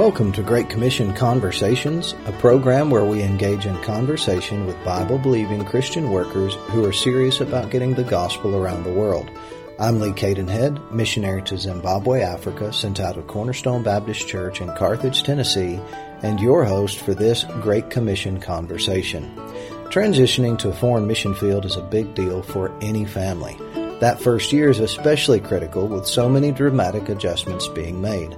[0.00, 5.62] Welcome to Great Commission Conversations, a program where we engage in conversation with Bible believing
[5.66, 9.30] Christian workers who are serious about getting the gospel around the world.
[9.78, 15.22] I'm Lee Cadenhead, missionary to Zimbabwe, Africa, sent out of Cornerstone Baptist Church in Carthage,
[15.22, 15.78] Tennessee,
[16.22, 19.30] and your host for this Great Commission Conversation.
[19.90, 23.54] Transitioning to a foreign mission field is a big deal for any family.
[24.00, 28.34] That first year is especially critical with so many dramatic adjustments being made.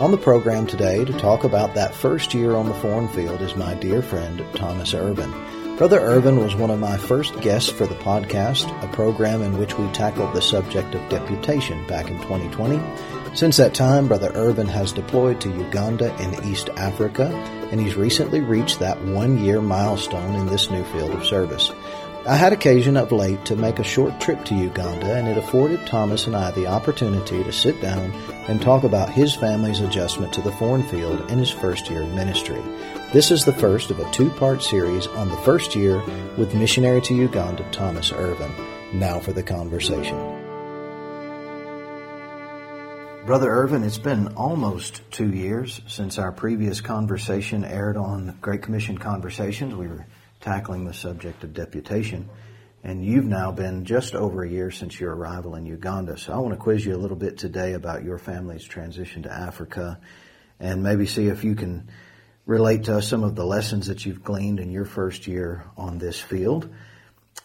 [0.00, 3.54] On the program today to talk about that first year on the foreign field is
[3.54, 5.30] my dear friend Thomas Irvin.
[5.76, 9.78] Brother Irvin was one of my first guests for the podcast, a program in which
[9.78, 12.80] we tackled the subject of deputation back in 2020.
[13.36, 17.26] Since that time, Brother Irvin has deployed to Uganda in East Africa,
[17.70, 21.70] and he's recently reached that one year milestone in this new field of service.
[22.26, 25.86] I had occasion of late to make a short trip to Uganda, and it afforded
[25.86, 28.12] Thomas and I the opportunity to sit down
[28.48, 32.12] and talk about his family's adjustment to the foreign field in his first year of
[32.14, 32.60] ministry.
[33.12, 36.02] This is the first of a two-part series on the first year
[36.36, 38.50] with missionary to Uganda Thomas Irvin.
[38.92, 40.16] Now for the conversation.
[43.24, 48.98] Brother Irvin, it's been almost two years since our previous conversation aired on Great Commission
[48.98, 49.74] Conversations.
[49.74, 50.06] We were
[50.40, 52.28] tackling the subject of deputation.
[52.84, 56.18] And you've now been just over a year since your arrival in Uganda.
[56.18, 59.32] So I want to quiz you a little bit today about your family's transition to
[59.32, 60.00] Africa
[60.58, 61.88] and maybe see if you can
[62.44, 65.98] relate to us some of the lessons that you've gleaned in your first year on
[65.98, 66.68] this field.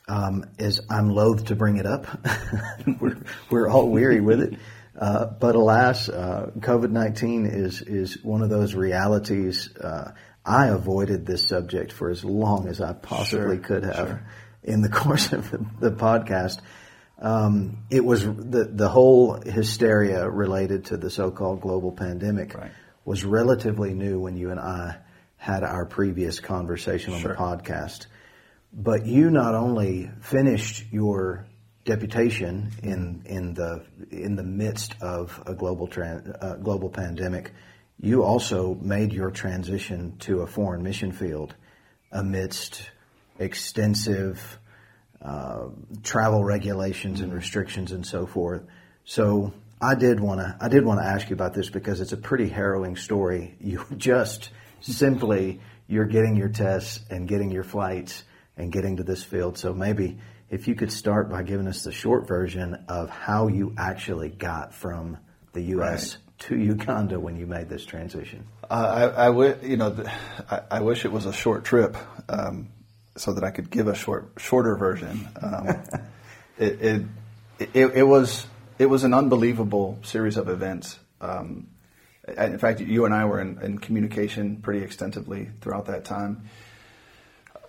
[0.07, 2.07] Um, as I'm loath to bring it up,
[2.99, 3.17] we're,
[3.51, 4.55] we're all weary with it.
[4.97, 11.47] Uh, but alas, uh, COVID-19 is, is one of those realities, uh, I avoided this
[11.47, 14.27] subject for as long as I possibly sure, could have sure.
[14.67, 16.59] In the course of the, the podcast.
[17.19, 22.71] Um, it was the the whole hysteria related to the so-called global pandemic Right.
[23.05, 24.97] was relatively new when you and I
[25.37, 27.31] had our previous conversation on Sure.
[27.33, 28.05] the podcast.
[28.71, 31.47] But you not only finished your
[31.85, 37.51] deputation in in the in the midst of a global tran uh, global pandemic,
[37.99, 41.55] you also made your transition to a foreign mission field
[42.11, 42.91] amidst
[43.39, 44.59] extensive
[45.21, 45.67] uh,
[46.03, 48.63] travel regulations and restrictions and so forth.
[49.05, 52.13] So I did want to I did want to ask you about this because it's
[52.13, 53.55] a pretty harrowing story.
[53.61, 58.23] You just simply you're getting your tests and getting your flights
[58.57, 59.57] and getting to this field.
[59.57, 60.17] So maybe
[60.49, 64.73] if you could start by giving us the short version of how you actually got
[64.73, 65.17] from
[65.53, 66.17] the U.S.
[66.39, 68.45] to Uganda when you made this transition.
[68.69, 70.07] Uh, I, I you know, th-
[70.49, 71.97] I, I wish it was a short trip,
[72.29, 72.69] um,
[73.17, 75.27] so that I could give a short, shorter version.
[75.41, 75.67] Um,
[76.57, 77.05] it, it,
[77.59, 78.45] it, it was,
[78.79, 80.99] it was an unbelievable series of events.
[81.19, 81.67] Um,
[82.27, 86.49] in fact, you and I were in, in communication pretty extensively throughout that time.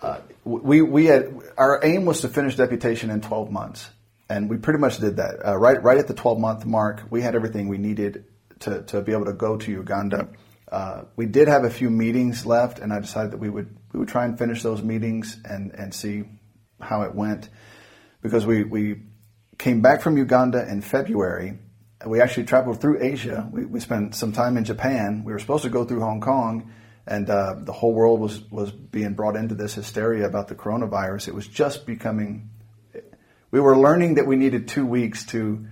[0.02, 3.90] Uh, we, we had, our aim was to finish deputation in 12 months.
[4.28, 5.46] And we pretty much did that.
[5.46, 8.24] Uh, right, right at the 12 month mark, we had everything we needed
[8.60, 10.28] to, to be able to go to Uganda.
[10.70, 14.00] Uh, we did have a few meetings left, and I decided that we would we
[14.00, 16.24] would try and finish those meetings and, and see
[16.80, 17.48] how it went,
[18.22, 19.02] because we, we
[19.56, 21.58] came back from Uganda in February.
[22.06, 23.48] We actually traveled through Asia.
[23.50, 25.24] We, we spent some time in Japan.
[25.24, 26.70] We were supposed to go through Hong Kong,
[27.06, 31.28] and uh, the whole world was was being brought into this hysteria about the coronavirus.
[31.28, 32.50] It was just becoming.
[33.50, 35.66] We were learning that we needed two weeks to,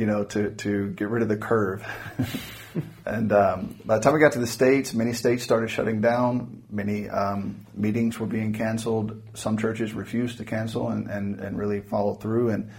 [0.00, 1.86] you know, to to get rid of the curve.
[3.04, 6.62] and um, by the time we got to the states, many states started shutting down.
[6.70, 9.22] Many um, meetings were being canceled.
[9.34, 12.48] Some churches refused to cancel and, and, and really follow through.
[12.48, 12.70] And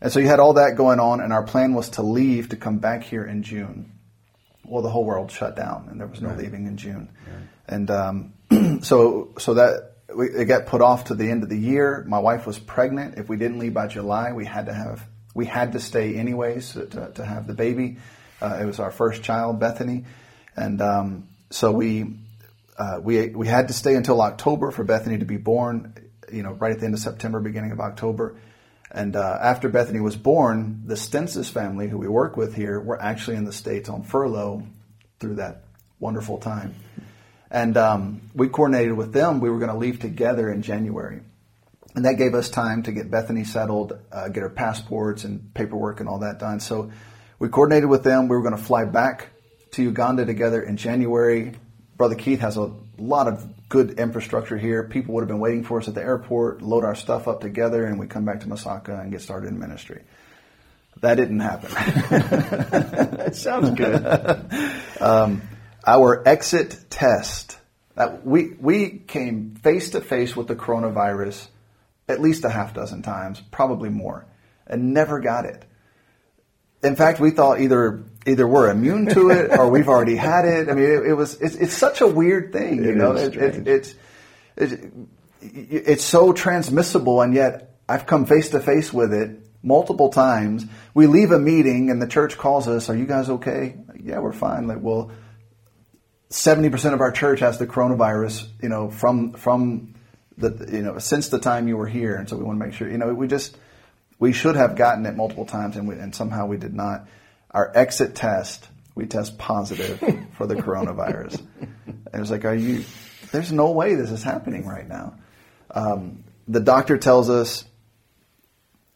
[0.00, 1.20] and so you had all that going on.
[1.20, 3.90] And our plan was to leave to come back here in June.
[4.64, 6.38] Well, the whole world shut down, and there was no Right.
[6.38, 7.08] leaving in June.
[7.66, 8.34] And um,
[8.82, 12.04] so so that we, it got put off to the end of the year.
[12.06, 13.18] My wife was pregnant.
[13.18, 15.02] If we didn't leave by July, we had to have
[15.34, 17.98] we had to stay anyways to, to, have the baby.
[18.40, 20.04] Uh, it was our first child, Bethany,
[20.56, 22.16] and um, so we
[22.78, 25.94] uh, we we had to stay until October for Bethany to be born.
[26.32, 28.36] You know, right at the end of September, beginning of October.
[28.90, 33.00] And uh, after Bethany was born, the Stensis family, who we work with here, were
[33.00, 34.62] actually in the states on furlough
[35.18, 35.64] through that
[35.98, 36.74] wonderful time.
[37.50, 39.40] And um, we coordinated with them.
[39.40, 41.20] We were going to leave together in January.
[41.94, 46.00] And that gave us time to get Bethany settled, uh, get her passports and paperwork
[46.00, 46.60] and all that done.
[46.60, 46.90] So
[47.38, 48.28] we coordinated with them.
[48.28, 49.28] We were going to fly back
[49.72, 51.52] to Uganda together in January.
[51.96, 54.84] Brother Keith has a lot of good infrastructure here.
[54.84, 57.84] People would have been waiting for us at the airport, load our stuff up together,
[57.84, 60.02] and we come back to Masaka and get started in ministry.
[61.00, 61.70] That didn't happen.
[61.70, 64.68] That sounds good.
[65.00, 65.42] Um,
[65.84, 67.58] Our exit test.
[67.96, 71.48] Uh, we we came face to face with the coronavirus
[72.08, 74.26] at least a half dozen times, probably more,
[74.66, 75.64] and never got it.
[76.82, 80.68] In fact, we thought either either we're immune to it or we've already had it.
[80.68, 83.12] I mean, it, it was it's, it's, such a weird thing, you It know.
[83.12, 83.94] It- it, it's
[84.56, 84.74] it's
[85.40, 90.66] it's so transmissible, and yet I've come face to face with it multiple times.
[90.94, 92.90] We leave a meeting, and the church calls us.
[92.90, 93.76] Are you guys okay?
[94.02, 94.66] Yeah, we're fine.
[94.66, 95.12] Like, well,
[96.30, 98.48] seventy percent of our church has the coronavirus.
[98.60, 99.91] You know, from from
[100.38, 102.74] the you know since the time you were here, and so we want to make
[102.74, 102.90] sure.
[102.90, 103.56] You know, we just
[104.18, 107.06] we should have gotten it multiple times, and we, and somehow we did not.
[107.50, 109.98] Our exit test, we test positive
[110.36, 111.42] for the coronavirus.
[111.86, 112.84] And it was like, are you?
[113.30, 115.14] There's no way this is happening right now.
[115.70, 117.64] Um, the doctor tells us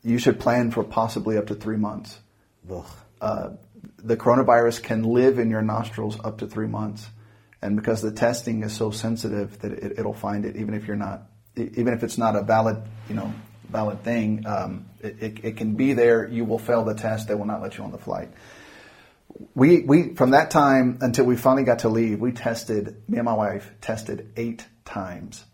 [0.02, 2.18] you should plan for possibly up to three months
[3.20, 3.50] uh,
[3.98, 7.08] the coronavirus can live in your nostrils up to three months,
[7.62, 10.96] and because the testing is so sensitive that it, it'll find it even if you're
[10.96, 11.22] not,
[11.56, 13.32] even if it's not a valid, you know,
[13.70, 16.28] valid thing, um, it, it, it can be there.
[16.28, 17.28] You will fail the test.
[17.28, 18.28] They will not let you on the flight.
[19.54, 23.02] We we from that time until we finally got to leave, we tested.
[23.08, 25.44] Me and my wife tested eight times.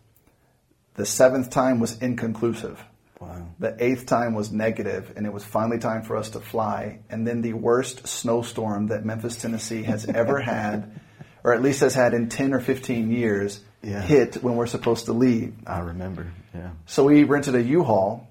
[0.95, 2.81] The seventh time was inconclusive.
[3.19, 3.47] Wow.
[3.59, 6.99] The eighth time was negative, and it was finally time for us to fly.
[7.09, 10.99] And then the worst snowstorm that Memphis, Tennessee has ever had,
[11.43, 14.01] or at least has had in 10 or 15 years, Yeah.
[14.01, 15.53] hit when we're supposed to leave.
[15.67, 16.27] I remember.
[16.55, 16.69] Yeah.
[16.85, 18.27] So we rented a U-Haul,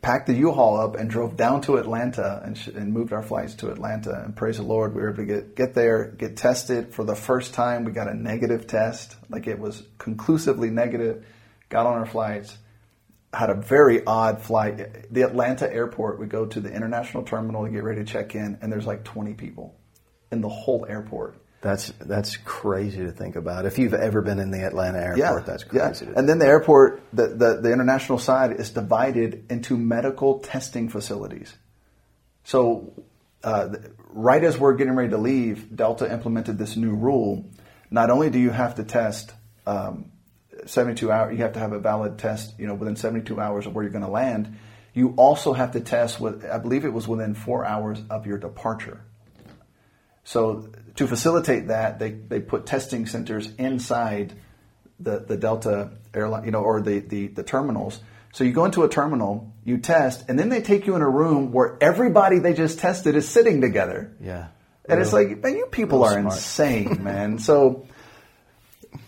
[0.00, 3.54] packed the U-Haul up, and drove down to Atlanta and, sh- and moved our flights
[3.56, 4.22] to Atlanta.
[4.24, 6.92] And praise the Lord, we were able to get, get there, get tested.
[6.94, 9.16] For the first time, we got a negative test.
[9.28, 11.24] Like it was conclusively negative.
[11.68, 12.56] Got on our flights.
[13.32, 15.12] Had a very odd flight.
[15.12, 18.58] The Atlanta airport, we go to the international terminal to get ready to check in,
[18.60, 19.74] and there's like 20 people
[20.30, 21.36] in the whole airport.
[21.62, 23.66] That's that's crazy to think about.
[23.66, 26.06] If you've ever been in the Atlanta airport, that's crazy.
[26.06, 30.88] To And then the airport, the, the, the international side is divided into medical testing
[30.88, 31.54] facilities.
[32.42, 32.92] So,
[33.44, 33.76] uh,
[34.08, 37.48] right as we're getting ready to leave, Delta implemented this new rule.
[37.92, 39.32] Not only do you have to test
[39.64, 40.06] um,
[40.66, 43.74] 72 hours, you have to have a valid test, you know, within 72 hours of
[43.74, 44.58] where you're going to land.
[44.94, 48.38] You also have to test with, I believe it was within four hours of your
[48.38, 49.00] departure.
[50.24, 54.34] So to facilitate that, they, they put testing centers inside
[55.00, 58.00] the, the Delta airline, you know, or the, the, the terminals.
[58.32, 61.08] So you go into a terminal, you test, and then they take you in a
[61.08, 64.14] room where everybody they just tested is sitting together.
[64.20, 64.48] yeah.
[64.88, 66.34] And it's like, man, you people are smart.
[66.34, 67.38] insane, man.
[67.38, 67.86] So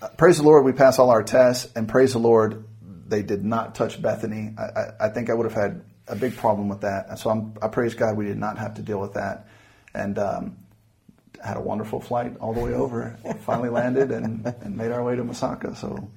[0.01, 2.65] uh, praise the Lord, we passed all our tests, and praise the Lord,
[3.09, 4.55] they did not touch Bethany.
[4.57, 7.19] I, I, I think I would have had a big problem with that.
[7.19, 9.49] So I'm, I praise God we did not have to deal with that.
[9.95, 10.57] And um,
[11.45, 13.17] had a wonderful flight all the way over.
[13.41, 15.77] Finally landed and, and made our way to Masaka.
[15.77, 16.11] So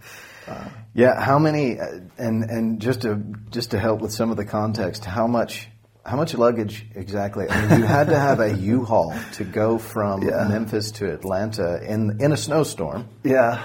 [0.93, 1.79] Yeah, how many?
[1.79, 3.15] uh, And and just to
[3.49, 5.69] just to help with some of the context, how much
[6.05, 7.45] how much luggage exactly?
[7.49, 10.47] I mean, you had to have a U-Haul to go from Yeah.
[10.47, 13.07] Memphis to Atlanta in in a snowstorm.
[13.23, 13.59] Yeah.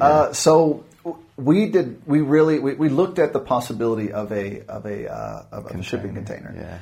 [0.00, 0.84] Uh, so
[1.36, 2.00] we did.
[2.06, 5.82] We really we, we looked at the possibility of a of a uh, of a
[5.82, 6.54] shipping container.
[6.56, 6.78] Yeah.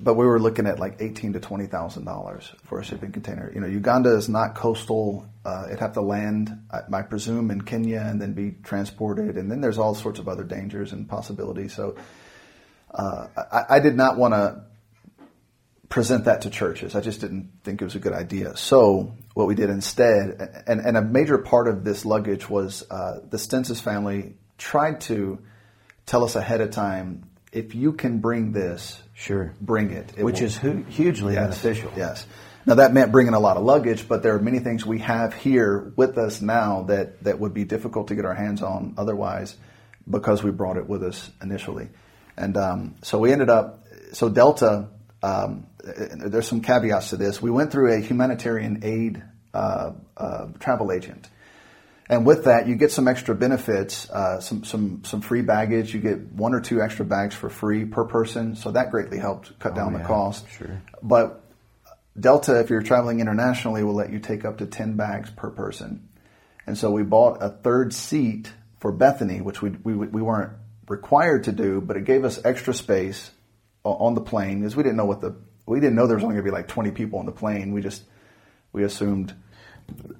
[0.00, 3.52] But we were looking at like eighteen to twenty thousand dollars for a shipping container.
[3.54, 5.26] You know, Uganda is not coastal.
[5.44, 9.36] Uh, it'd have to land, I, I presume, in Kenya and then be transported.
[9.36, 11.72] And then there's all sorts of other dangers and possibilities.
[11.72, 11.96] So
[12.92, 14.64] uh, I, I did not want to
[15.88, 16.94] present that to churches.
[16.94, 18.56] I just didn't think it was a good idea.
[18.56, 23.20] So what we did instead, and, and a major part of this luggage was uh,
[23.28, 25.38] the Stensis family tried to
[26.06, 29.52] tell us ahead of time, if you can bring this, Sure.
[29.60, 30.12] bring it.
[30.16, 31.92] It Which will- is hu- hugely Yes, beneficial.
[31.96, 32.26] Yes.
[32.66, 35.34] Now that meant bringing a lot of luggage, but there are many things we have
[35.34, 39.56] here with us now that, that would be difficult to get our hands on otherwise
[40.08, 41.88] because we brought it with us initially.
[42.36, 44.88] And um, so we ended up, so Delta,
[45.22, 47.42] um, there's some caveats to this.
[47.42, 49.22] We went through a humanitarian aid
[49.52, 51.28] uh, uh, travel agent.
[52.10, 55.94] And with that, you get some extra benefits, uh, some some some free baggage.
[55.94, 59.56] You get one or two extra bags for free per person, so that greatly helped
[59.60, 60.50] cut down the yeah, cost.
[60.50, 60.82] sure.
[61.00, 61.40] But
[62.18, 66.08] Delta, if you're traveling internationally, will let you take up to ten bags per person.
[66.66, 70.50] And so we bought a third seat for Bethany, which we we we weren't
[70.88, 73.30] required to do, but it gave us extra space
[73.84, 76.34] on the plane because we didn't know what the we didn't know there was only
[76.34, 77.72] going to be like twenty people on the plane.
[77.72, 78.02] We just
[78.72, 79.32] we assumed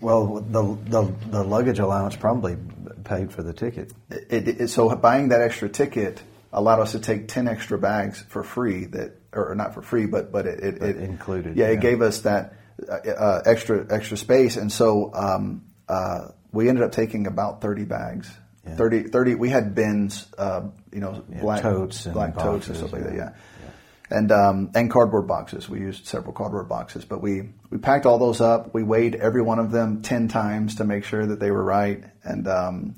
[0.01, 2.57] Well, the the, the luggage allowance probably
[3.05, 3.93] paid for the ticket.
[4.11, 6.23] it, it, so buying that extra ticket
[6.53, 10.33] allowed us to take 10 extra bags for free that or not for free but
[10.33, 11.73] but it, it, But it included, yeah, yeah.
[11.73, 12.55] it gave us that
[12.89, 17.85] uh, uh, extra extra space, and so um, uh, we ended up taking about thirty
[17.85, 18.31] bags.
[18.67, 18.77] Yeah.
[18.77, 22.77] 30, 30 We had bins, uh, you know, Yeah, black totes and black totes and
[22.77, 23.15] stuff like that.
[23.15, 23.31] yeah.
[24.11, 25.69] And um, and cardboard boxes.
[25.69, 28.75] We used several cardboard boxes, but we we packed all those up.
[28.75, 32.03] We weighed every one of them ten times to make sure that they were right,
[32.25, 32.97] and um,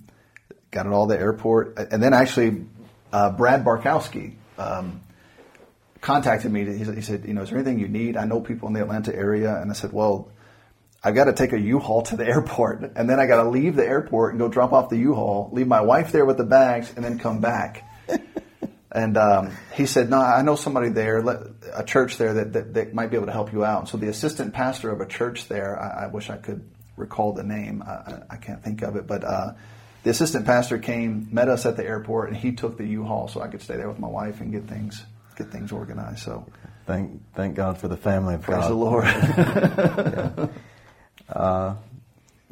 [0.71, 1.79] got it all the airport.
[1.79, 2.65] And then actually,
[3.13, 4.37] uh, Brad Barkowski.
[4.57, 5.03] Um,
[6.03, 6.65] contacted me.
[6.67, 8.17] He said, he said, you know, is there anything you need?
[8.19, 9.57] I know people in the Atlanta area.
[9.57, 10.31] And I said, well,
[11.03, 12.83] I've got to take a U-Haul to the airport.
[12.97, 15.67] And then I got to leave the airport and go drop off the U-Haul, leave
[15.67, 17.89] my wife there with the bags, and then come back.
[18.95, 21.19] And um, he said, no, I know somebody there,
[21.75, 23.81] a church there that, that, that might be able to help you out.
[23.81, 27.33] And so the assistant pastor of a church there, I, I wish I could recall
[27.33, 27.83] the name.
[27.83, 29.07] I, I- can't think of it.
[29.07, 29.53] But uh,
[30.03, 33.41] the assistant pastor came, met us at the airport, and he took the U-Haul so
[33.41, 35.03] I could stay there with my wife and get things
[35.37, 36.19] get things organized.
[36.19, 36.45] So
[36.87, 38.71] Thank thank God for the family of praise God.
[38.71, 39.05] the Lord.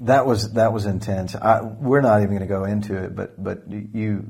[0.01, 1.35] That was that was intense.
[1.35, 4.27] I, we're not even going to go into it, but but you,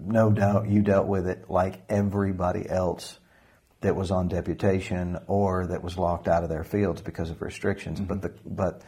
[0.00, 3.18] no doubt, you dealt with it like everybody else
[3.80, 7.98] that was on deputation or that was locked out of their fields because of restrictions.
[7.98, 8.08] Mm-hmm.
[8.08, 8.82] But the but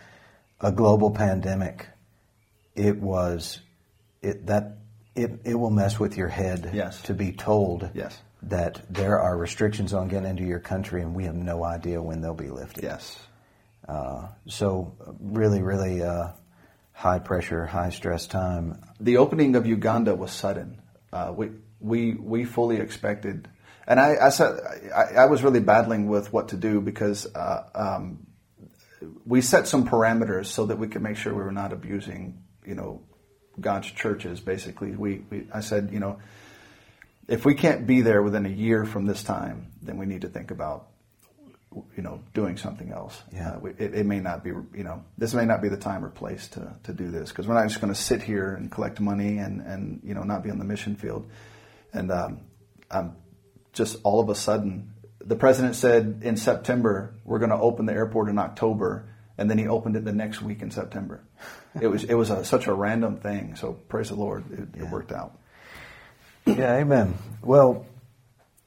[0.61, 1.89] a global pandemic,
[2.77, 3.61] it was
[4.21, 4.79] it that
[5.17, 6.71] it it will mess with your head.
[6.73, 7.03] Yes.
[7.03, 7.91] To be told.
[7.95, 8.17] Yes.
[8.47, 12.21] That there are restrictions on getting into your country, and we have no idea when
[12.21, 12.83] they'll be lifted.
[12.83, 13.17] yes.
[13.89, 16.29] Uh, so really, really uh,
[16.93, 18.83] high pressure, high stress time.
[19.01, 20.81] the opening of Uganda was sudden.
[21.13, 23.49] Uh, we we we fully expected,
[23.87, 24.59] and I I, said,
[24.95, 28.27] I I was really battling with what to do because uh, um,
[29.27, 32.75] we set some parameters so that we could make sure we were not abusing, you
[32.75, 33.03] know,
[33.61, 34.41] God's churches.
[34.41, 36.19] Basically, we, we I said, you know,
[37.29, 40.29] if we can't be there within a year from this time, then we need to
[40.29, 40.89] think about
[41.97, 43.23] you know, doing something else.
[43.33, 43.53] Yeah.
[43.53, 46.05] Uh, we, it, it may not be, you know, this may not be the time
[46.05, 48.71] or place to, to do this because we're not just going to sit here and
[48.71, 51.29] collect money and, and, you know, not be on the mission field.
[51.93, 52.41] And um,
[52.91, 53.17] um,
[53.73, 57.93] just all of a sudden, the president said in September, we're going to open the
[57.93, 59.09] airport in October.
[59.39, 61.25] And then he opened it the next week in September.
[61.81, 63.57] It was, it was a, such a random thing.
[63.57, 65.39] So praise the Lord, it, it worked out.
[66.45, 67.17] Yeah, amen.
[67.43, 67.87] Well,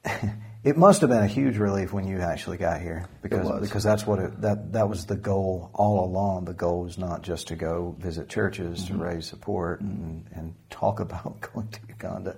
[0.66, 4.04] it must have been a huge relief when you actually got here because because that's
[4.04, 6.44] what it, that that was the goal all along.
[6.46, 10.98] The goal was not just to go visit churches to raise support and, and talk
[11.06, 12.36] about going to Uganda.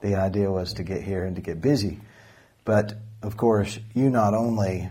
[0.00, 1.98] The idea was to get here and to get busy.
[2.64, 4.88] But of course, you not only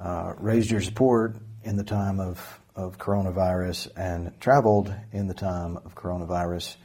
[0.00, 5.76] uh, raised your support in the time of, of coronavirus and traveled in the time
[5.76, 6.76] of coronavirus,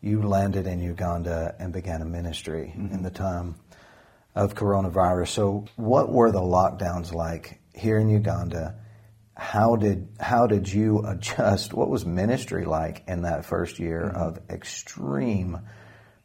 [0.00, 3.56] you landed in Uganda and began a ministry in the time
[4.34, 5.28] of coronavirus.
[5.28, 8.76] So, what were the lockdowns like here in Uganda?
[9.36, 11.72] How did how did you adjust?
[11.72, 15.60] What was ministry like in that first year of extreme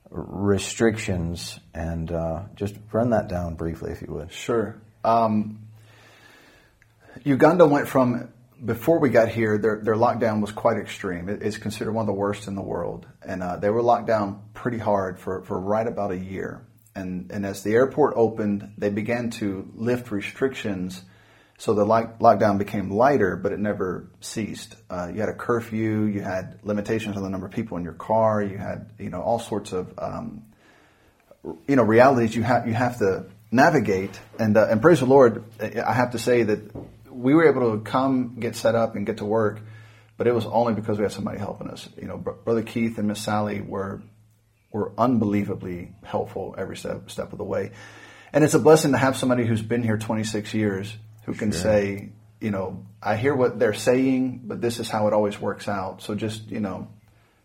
[0.10, 1.60] restrictions?
[1.74, 4.32] And uh, just run that down briefly, if you would.
[4.32, 4.82] Sure.
[5.04, 5.68] Um,
[7.24, 8.30] Uganda went from
[8.64, 9.58] before we got here.
[9.58, 11.30] Their their lockdown was quite extreme.
[11.30, 14.08] It, it's considered one of the worst in the world, and uh, they were locked
[14.08, 16.66] down pretty hard for, for right about a year.
[17.00, 21.02] And and as the airport opened, they began to lift restrictions.
[21.58, 24.76] So the lock, lockdown became lighter, but it never ceased.
[24.90, 26.04] Uh, you had a curfew.
[26.04, 28.42] You had limitations on the number of people in your car.
[28.42, 30.44] You had you know all sorts of um,
[31.68, 35.44] you know realities you have you have to navigate and uh, and praise the Lord
[35.62, 36.60] I have to say that
[37.10, 39.62] we were able to come get set up and get to work
[40.18, 42.98] but it was only because we had somebody helping us you know Br- brother Keith
[42.98, 44.02] and Miss Sally were
[44.72, 47.72] were unbelievably helpful every step step of the way
[48.34, 50.96] and it's a blessing to have somebody who's been here 26 years
[51.26, 52.10] who can say
[52.40, 56.02] you know I hear what they're saying but this is how it always works out
[56.02, 56.88] so just you know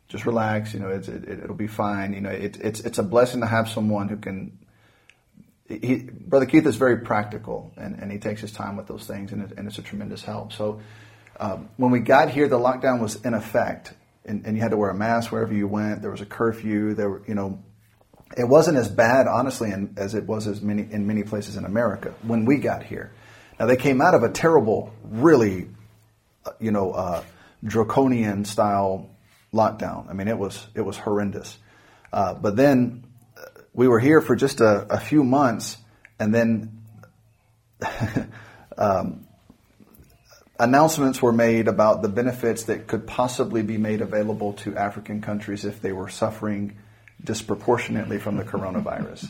[0.08, 0.74] just relax.
[0.74, 2.12] You know, it's, it, it'll be fine.
[2.12, 4.58] You know, it, it's it's a blessing to have someone who can.
[5.66, 9.32] He, Brother Keith is very practical, and, and he takes his time with those things,
[9.32, 10.52] and, it, and it's a tremendous help.
[10.52, 10.82] So,
[11.40, 14.76] um, when we got here, the lockdown was in effect, and, and you had to
[14.76, 16.02] wear a mask wherever you went.
[16.02, 16.94] There was a curfew.
[16.94, 17.62] There were, you know,
[18.36, 21.64] it wasn't as bad, honestly, in, as it was as many in many places in
[21.64, 23.12] America when we got here.
[23.58, 25.68] Now they came out of a terrible, really,
[26.44, 27.22] uh, you know, uh,
[27.62, 29.10] draconian style
[29.52, 30.10] lockdown.
[30.10, 31.56] I mean, it was it was horrendous.
[32.12, 33.04] Uh, but then
[33.36, 35.76] uh, we were here for just a, a few months,
[36.18, 36.82] and then
[38.78, 39.23] um,
[40.58, 45.64] announcements were made about the benefits that could possibly be made available to African countries
[45.64, 46.76] if they were suffering
[47.22, 49.28] disproportionately from the coronavirus.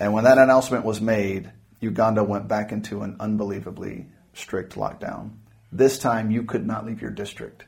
[0.00, 5.30] and when that announcement was made, Uganda went back into an unbelievably strict lockdown.
[5.72, 7.64] This time, you could not leave your district.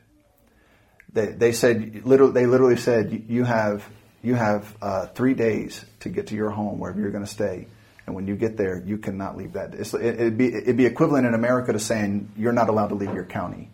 [1.11, 3.87] They, they said literally, they literally said you have
[4.21, 7.67] you have uh, three days to get to your home wherever you're going to stay,
[8.09, 9.75] and when you get there, you cannot leave that.
[9.75, 12.95] It's, it, would be it'd be equivalent in America to saying you're not allowed to
[12.95, 13.69] leave your county.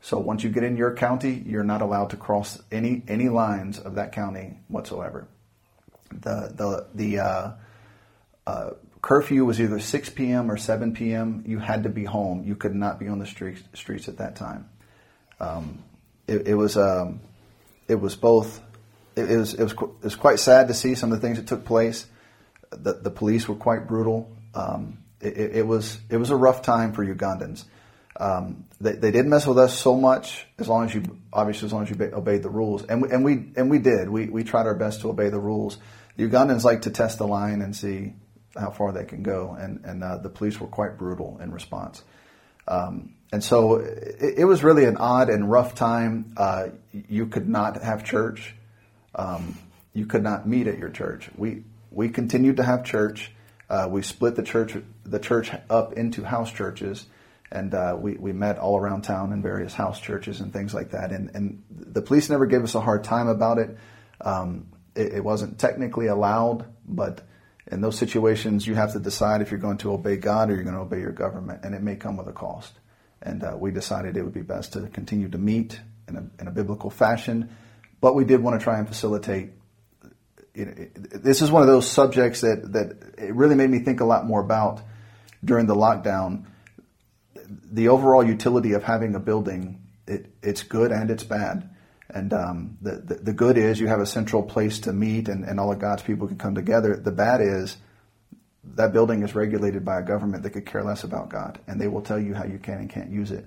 [0.00, 3.80] So once you get in your county, you're not allowed to cross any any lines
[3.80, 5.26] of that county whatsoever.
[6.12, 7.50] The the the uh,
[8.46, 8.70] uh,
[9.02, 10.48] curfew was either 6 p.m.
[10.48, 11.42] or 7 p.m.
[11.44, 12.44] You had to be home.
[12.44, 14.68] You could not be on the streets streets at that time.
[15.40, 15.82] Um,
[16.28, 17.18] it, it, was um,
[17.88, 18.62] it was both.
[19.16, 21.38] It, it, was it was it was quite sad to see some of the things
[21.38, 22.06] that took place.
[22.70, 24.36] The the police were quite brutal.
[24.54, 27.64] Um, it, it, was it was a rough time for Ugandans.
[28.18, 31.72] Um, they, they didn't mess with us so much as long as you obviously as
[31.72, 34.08] long as you obeyed the rules, and we, and we and we did.
[34.08, 35.78] We we tried our best to obey the rules.
[36.16, 38.14] The Ugandans like to test the line and see
[38.58, 42.02] how far they can go, and and uh, the police were quite brutal in response.
[42.68, 46.32] Um, and so it, it, was really an odd and rough time.
[46.36, 48.54] Uh, you could not have church.
[49.14, 49.58] Um,
[49.92, 51.28] you could not meet at your church.
[51.36, 51.64] We
[51.96, 53.32] we continued to have church.
[53.68, 57.06] Uh, we split the church the church up into house churches
[57.50, 60.90] and uh, we, we met all around town in various house churches and things like
[60.90, 61.12] that.
[61.12, 63.76] And, and the police never gave us a hard time about it.
[64.20, 67.22] Um, it, it, wasn't technically allowed, but
[67.70, 70.64] in those situations, you have to decide if you're going to obey God or you're
[70.64, 72.72] going to obey your government, and it may come with a cost.
[73.22, 76.48] And uh, we decided it would be best to continue to meet in a, in
[76.48, 77.54] a biblical fashion,
[78.00, 79.50] but we did want to try and facilitate.
[80.56, 84.26] This is one of those subjects that, that it really made me think a lot
[84.26, 84.80] more about
[85.44, 86.46] during the lockdown
[87.48, 91.70] the overall utility of having a building, it, it's good and it's bad.
[92.08, 95.44] And um, the, the, the good is you have a central place to meet and,
[95.44, 96.96] and all of God's people can come together.
[96.96, 97.76] The bad is
[98.74, 101.86] that building is regulated by a government that could care less about God, and they
[101.86, 103.46] will tell you how you can and can't use it.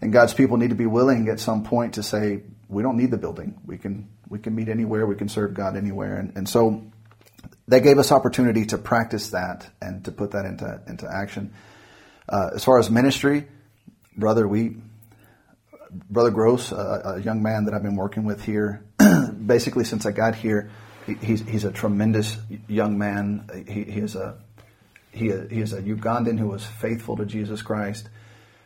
[0.00, 3.10] And God's people need to be willing at some point to say, we don't need
[3.10, 3.58] the building.
[3.66, 5.06] We can we can meet anywhere.
[5.06, 6.16] We can serve God anywhere.
[6.16, 6.84] And, and so
[7.68, 11.52] that gave us opportunity to practice that and to put that into into action.
[12.28, 13.46] Uh, as far as ministry,
[14.16, 14.76] brother, we,
[16.10, 18.82] brother Gross, a, a, young man that I've been working with here,
[19.46, 20.70] basically since I got here,
[21.06, 23.64] he, he's he's a tremendous young man.
[23.68, 24.38] He, he is a
[25.12, 28.08] he, he is a Ugandan who was faithful to Jesus Christ.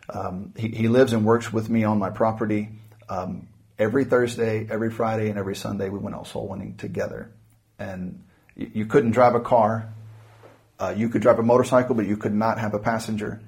[0.08, 2.70] Um, he, he lives and works with me on my property.
[3.08, 7.30] Um, every Thursday, every Friday, and every Sunday, we went out soul winning together.
[7.78, 8.24] And
[8.56, 9.92] you, couldn't drive a car.
[10.78, 13.40] Uh, you could drive a motorcycle, but you could not have a passenger.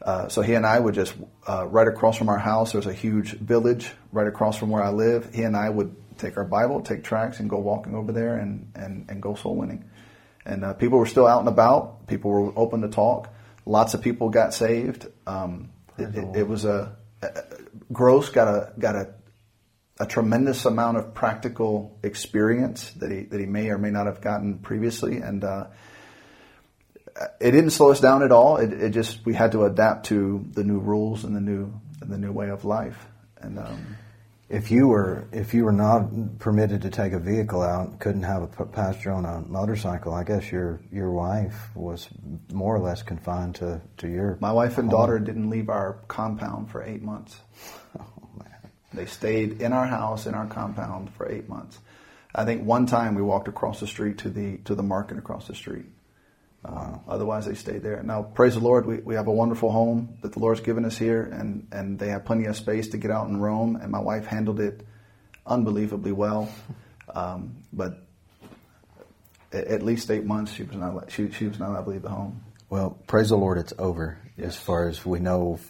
[0.00, 1.14] Uh, so he and I would just
[1.46, 2.72] uh, right across from our house.
[2.72, 5.34] There's a huge village right across from where I live.
[5.34, 8.70] He and I would take our Bible, take tracks, and go walking over there and
[8.74, 9.84] and, and go soul winning.
[10.46, 12.06] And uh, people were still out and about.
[12.06, 13.28] People were open to talk.
[13.66, 15.06] Lots of people got saved.
[15.26, 17.42] Um, it, it, it, was a, a,
[17.92, 19.12] Gross got a got a
[20.00, 24.20] a tremendous amount of practical experience that he that he may or may not have
[24.20, 25.66] gotten previously, and uh,
[27.40, 28.58] it didn't slow us down at all.
[28.58, 32.10] It, it, just we had to adapt to the new rules and the new and
[32.10, 33.06] the new way of life.
[33.40, 33.96] And um,
[34.48, 38.42] if you were if you were not permitted to take a vehicle out, couldn't have
[38.42, 42.08] a passenger on a motorcycle, I guess your your wife was
[42.52, 44.38] more or less confined to to your.
[44.40, 45.00] My wife and home.
[45.00, 47.40] daughter didn't leave our compound for eight months.
[48.92, 51.78] They stayed in our house in our compound for eight months.
[52.34, 55.46] I think one time we walked across the street to the to the market across
[55.46, 55.86] the street
[56.64, 58.02] uh, otherwise, they stayed there.
[58.02, 60.98] Now, praise the Lord, we, we have a wonderful home that the Lord's given us
[60.98, 64.00] here, and, and they have plenty of space to get out and roam, and my
[64.00, 64.84] wife handled it
[65.46, 66.50] unbelievably well.
[67.14, 68.04] Um, but
[69.52, 72.02] at, at, least eight months, she was not she, she was not allowed to leave
[72.02, 72.42] the home.
[72.68, 74.48] Well, praise the Lord, it's over yes.
[74.48, 75.60] as far as we know.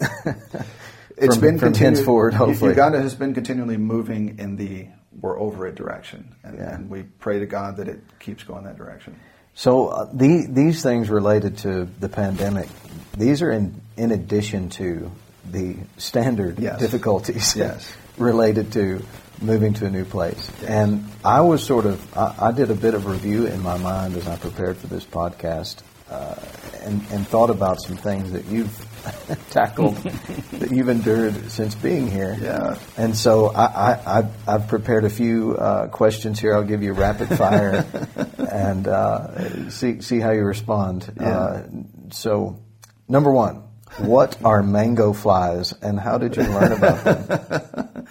[1.16, 2.70] it's from, been from henceforward, hopefully.
[2.70, 4.88] Uganda has been continually moving in the
[5.20, 6.74] we're over it direction, and, yeah.
[6.74, 9.18] and we pray to God that it keeps going that direction.
[9.54, 12.68] So uh, the, these things related to the pandemic,
[13.16, 15.10] these are in, in addition to
[15.50, 16.80] the standard yes.
[16.80, 17.94] difficulties yes.
[18.16, 19.04] related to
[19.40, 20.50] moving to a new place.
[20.60, 20.70] Yes.
[20.70, 24.16] And I was sort of, I, I, did a bit of review in my mind
[24.16, 26.36] as I prepared for this podcast uh,
[26.82, 28.86] and, and thought about some things that you've
[29.50, 32.36] tackled that you've endured since being here.
[32.40, 32.78] Yeah.
[32.96, 36.54] And so I, I, have prepared a few uh, questions here.
[36.54, 37.84] I'll give you rapid fire
[38.38, 41.12] and uh, see, see how you respond.
[41.20, 41.28] Yeah.
[41.28, 41.66] Uh,
[42.10, 42.60] so,
[43.08, 43.64] number one,
[43.98, 48.06] what are mango flies and how did you learn about them?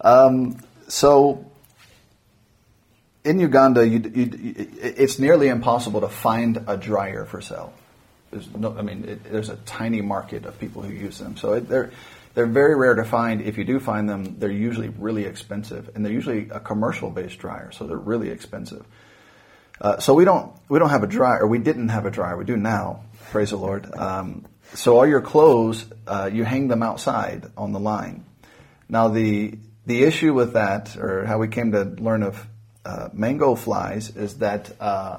[0.00, 1.50] um, so,
[3.24, 7.72] in Uganda, you, you, it's nearly impossible to find a dryer for sale.
[8.30, 11.36] There's no, I mean, it, there's a tiny market of people who use them.
[11.36, 11.90] So it, they're
[12.34, 13.42] they're very rare to find.
[13.42, 17.72] If you do find them, they're usually really expensive, and they're usually a commercial-based dryer,
[17.72, 18.84] so they're really expensive.
[19.80, 22.36] Uh, so we don't we don't have a dryer, we didn't have a dryer.
[22.36, 23.04] We do now.
[23.30, 23.92] Praise the Lord.
[23.96, 28.24] Um, so all your clothes, uh, you hang them outside on the line.
[28.88, 32.46] Now the the issue with that, or how we came to learn of
[32.84, 35.18] uh, mango flies, is that uh,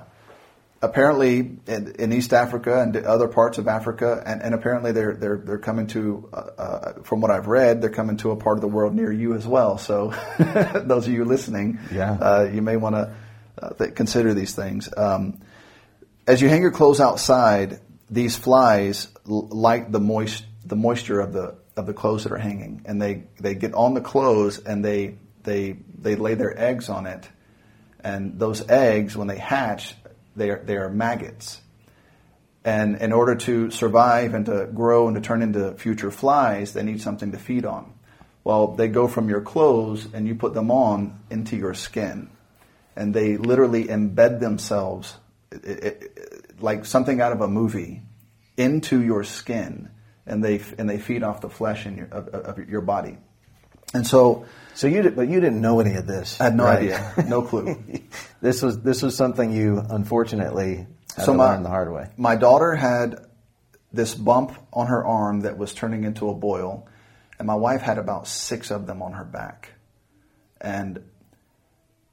[0.82, 5.38] apparently in, in, East Africa and other parts of Africa, and, and apparently they're they're
[5.38, 8.62] they're coming to, uh, uh, from what I've read, they're coming to a part of
[8.62, 9.78] the world near you as well.
[9.78, 12.14] So those of you listening, yeah.
[12.14, 13.16] Uh, you may want to
[13.62, 14.90] uh, th- consider these things.
[14.96, 15.40] Um,
[16.28, 21.34] as you hang your clothes outside, these flies l- like the moist the moisture of
[21.34, 24.84] the of the clothes that are hanging, and they they get on the clothes and
[24.84, 27.30] they they they lay their eggs on it,
[28.04, 29.96] and those eggs when they hatch
[30.36, 31.62] they are, they are maggots.
[32.64, 36.84] And in order to survive and to grow and to turn into future flies, they
[36.84, 37.94] need something to feed on.
[38.44, 42.30] Well, they go from your clothes and you put them on into your skin.
[42.96, 45.16] And they literally embed themselves
[45.52, 48.02] it, it, it, like something out of a movie
[48.58, 49.90] into your skin.
[50.26, 53.18] And they, and they feed off the flesh in your, of, of your body.
[53.94, 56.40] And so, so you did, but you didn't know any of this.
[56.40, 56.80] I had no right?
[56.80, 57.84] idea, no clue.
[58.42, 62.10] this was this was something you unfortunately had so to my, learn the hard way.
[62.18, 63.26] My daughter had
[63.92, 66.88] this bump on her arm that was turning into a boil,
[67.38, 69.74] and my wife had about six of them on her back,
[70.60, 71.04] and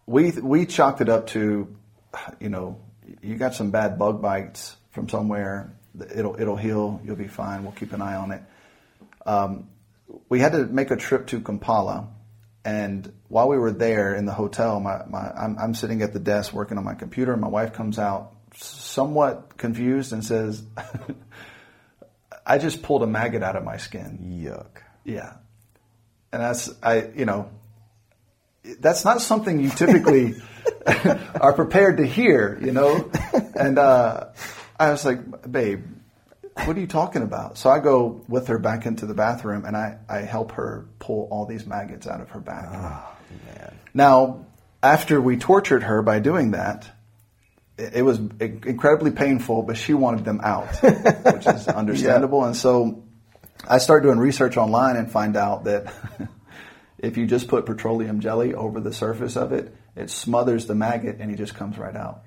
[0.07, 1.77] we we chalked it up to,
[2.41, 2.81] you know,
[3.23, 5.73] you got some bad bug bites from somewhere.
[6.15, 7.01] It'll it'll heal.
[7.05, 7.63] You'll be fine.
[7.63, 8.43] We'll keep an eye on it.
[9.27, 9.69] Um,
[10.29, 12.09] we had to make a trip to Kampala,
[12.65, 16.19] and while we were there in the hotel, my, my I'm, I'm sitting at the
[16.19, 17.33] desk working on my computer.
[17.33, 20.63] And my wife comes out somewhat confused and says,
[22.47, 24.83] "I just pulled a maggot out of my skin." Yuck.
[25.05, 25.35] Yeah,
[26.33, 27.51] and that's I you know
[28.81, 30.35] that's not something you typically
[31.41, 33.11] are prepared to hear, you know.
[33.55, 34.27] And uh,
[34.79, 35.85] I was like, "Babe,
[36.67, 37.59] what are you talking about?
[37.59, 41.29] So I go with her back into the bathroom and I, I help her pull
[41.31, 42.69] all these maggots out of her back.
[42.71, 43.17] Oh,
[43.47, 43.79] man.
[43.95, 44.47] Now,
[44.83, 46.91] after we tortured her by doing that,
[47.77, 52.41] it, it was incredibly painful, but she wanted them out, which is understandable.
[52.41, 52.47] yeah.
[52.49, 53.05] And so
[53.67, 55.93] I start doing research online and find out that
[56.99, 61.17] if you just put petroleum jelly over the surface of it, it smothers the maggot
[61.21, 62.23] and he just comes right out.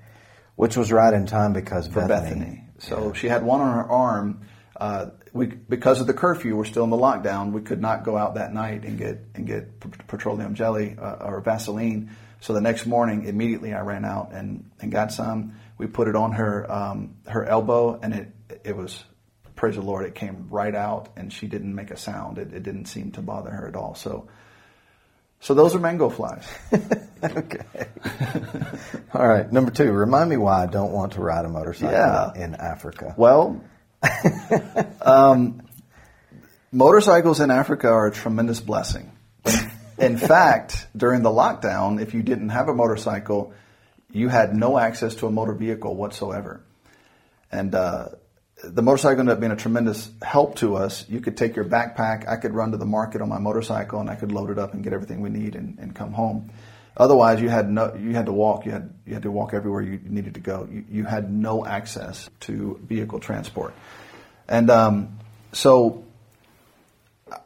[0.54, 2.40] Which was right in time because for Bethany.
[2.40, 2.64] Bethany.
[2.82, 3.12] So yeah.
[3.12, 4.42] she had one on her arm.
[4.78, 7.52] Uh, we, because of the curfew, we're still in the lockdown.
[7.52, 11.40] We could not go out that night and get and get petroleum jelly uh, or
[11.40, 12.10] Vaseline.
[12.40, 15.54] So the next morning, immediately I ran out and, and got some.
[15.78, 18.32] We put it on her um, her elbow, and it
[18.64, 19.04] it was
[19.54, 20.04] praise the Lord.
[20.04, 22.38] It came right out, and she didn't make a sound.
[22.38, 23.94] It, it didn't seem to bother her at all.
[23.94, 24.28] So
[25.42, 26.46] so those are mango flies.
[27.24, 27.88] okay.
[29.12, 29.50] All right.
[29.52, 32.32] Number two, remind me why I don't want to ride a motorcycle yeah.
[32.36, 33.12] in Africa.
[33.16, 33.60] Well,
[35.02, 35.62] um,
[36.70, 39.10] motorcycles in Africa are a tremendous blessing.
[39.98, 43.52] In fact, during the lockdown, if you didn't have a motorcycle,
[44.12, 46.62] you had no access to a motor vehicle whatsoever.
[47.50, 48.10] And uh,
[48.64, 51.08] the motorcycle ended up being a tremendous help to us.
[51.08, 52.28] You could take your backpack.
[52.28, 54.74] I could run to the market on my motorcycle and I could load it up
[54.74, 56.50] and get everything we need and, and come home.
[56.96, 58.66] Otherwise, you had no, you had to walk.
[58.66, 60.68] You had you had to walk everywhere you needed to go.
[60.70, 63.72] You, you had no access to vehicle transport,
[64.46, 65.18] and um,
[65.52, 66.04] so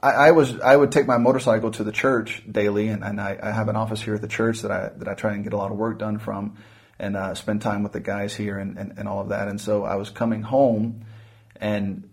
[0.02, 3.38] I, I, was I would take my motorcycle to the church daily, and, and I,
[3.40, 5.52] I, have an office here at the church that I that I try and get
[5.52, 6.56] a lot of work done from
[6.98, 9.48] and uh, spend time with the guys here and, and, and all of that.
[9.48, 11.04] And so I was coming home,
[11.60, 12.08] and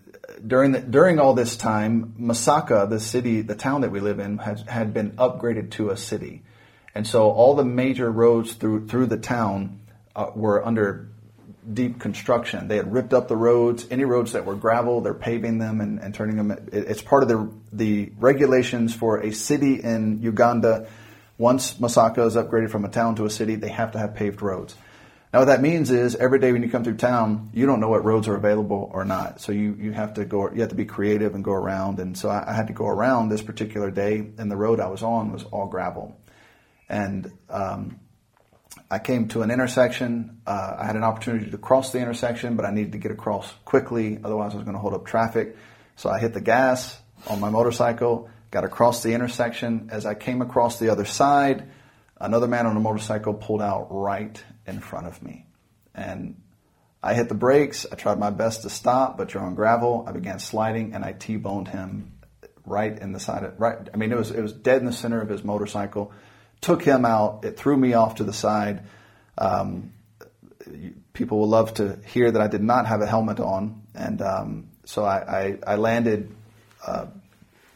[0.46, 4.38] during the, during all this time, Masaka, the city, the town that we live in,
[4.38, 6.44] had had been upgraded to a city,
[6.96, 9.80] and so all the major roads through through the town
[10.16, 11.10] uh, were under
[11.72, 12.68] deep construction.
[12.68, 13.88] They had ripped up the roads.
[13.90, 16.52] Any roads that were gravel, they're paving them and, and turning them.
[16.72, 20.88] It's part of the the regulations for a city in Uganda
[21.44, 24.42] once Masaka is upgraded from a town to a city, they have to have paved
[24.42, 24.76] roads.
[25.34, 27.90] Now, what that means is every day when you come through town, you don't know
[27.90, 29.42] what roads are available or not.
[29.42, 32.00] So you, you have to go, you have to be creative and go around.
[32.00, 34.88] And so I, I had to go around this particular day, and the road I
[34.88, 36.16] was on was all gravel.
[36.88, 38.00] And um,
[38.90, 40.40] I came to an intersection.
[40.48, 43.52] Uh, I had an opportunity to cross the intersection, but I needed to get across
[43.66, 44.18] quickly.
[44.24, 45.58] Otherwise, I was going to hold up traffic.
[45.98, 49.90] So I hit the gas on my motorcycle got across the intersection.
[49.92, 51.72] As I came across the other side,
[52.22, 55.48] another man on a motorcycle pulled out right in front of me.
[55.96, 56.40] And
[57.02, 57.88] I hit the brakes.
[57.92, 60.06] I tried my best to stop, but you're on gravel.
[60.08, 62.12] I began sliding, and I T-boned him
[62.64, 63.90] right in the side of right.
[63.92, 66.12] I mean, it was it was dead in the center of his motorcycle.
[66.62, 67.44] Took him out.
[67.44, 68.84] It threw me off to the side.
[69.36, 69.94] Um,
[71.12, 74.70] people will love to hear that I did not have a helmet on, and um,
[74.86, 76.36] so I, I, I landed.
[76.86, 77.08] Uh,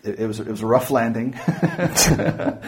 [0.08, 1.34] it, it, was it was a rough landing.
[1.48, 2.60] yeah.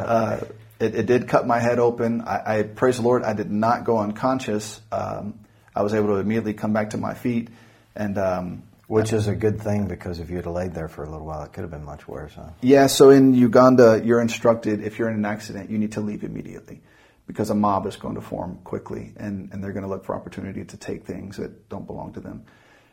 [0.00, 0.44] uh,
[0.80, 2.22] it, it, did cut my head open.
[2.22, 3.22] I, I, praise the Lord.
[3.22, 4.80] I did not go unconscious.
[4.92, 5.38] Um,
[5.74, 7.48] I was able to immediately come back to my feet,
[7.94, 11.10] and um, which is a good thing because if you'd have laid there for a
[11.10, 12.32] little while, it could have been much worse.
[12.34, 12.50] Huh?
[12.60, 12.86] Yeah.
[12.86, 16.80] So in Uganda, you're instructed if you're in an accident, you need to leave immediately
[17.26, 20.14] because a mob is going to form quickly, and, and they're going to look for
[20.14, 22.42] opportunity to take things that don't belong to them.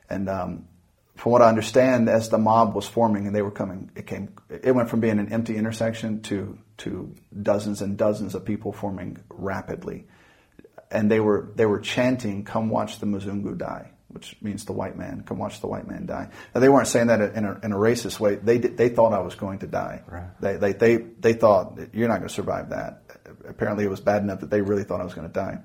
[0.10, 0.68] And um,
[1.16, 4.36] from what I understand, as the mob was forming and they were coming, it came.
[4.50, 9.18] It went from being an empty intersection to to dozens and dozens of people forming
[9.30, 10.08] rapidly
[10.92, 14.98] and they were they were chanting, "Come watch the Mzungu die," which means the white
[14.98, 15.24] man.
[15.26, 16.30] Come watch the white man die.
[16.54, 18.36] Now, they weren't saying that in a, in a racist way.
[18.36, 20.02] They they thought I was going to die.
[20.08, 20.30] Right.
[20.40, 23.02] They, they they they thought you're not going to survive that.
[23.48, 25.60] Apparently, it was bad enough that they really thought I was going to die.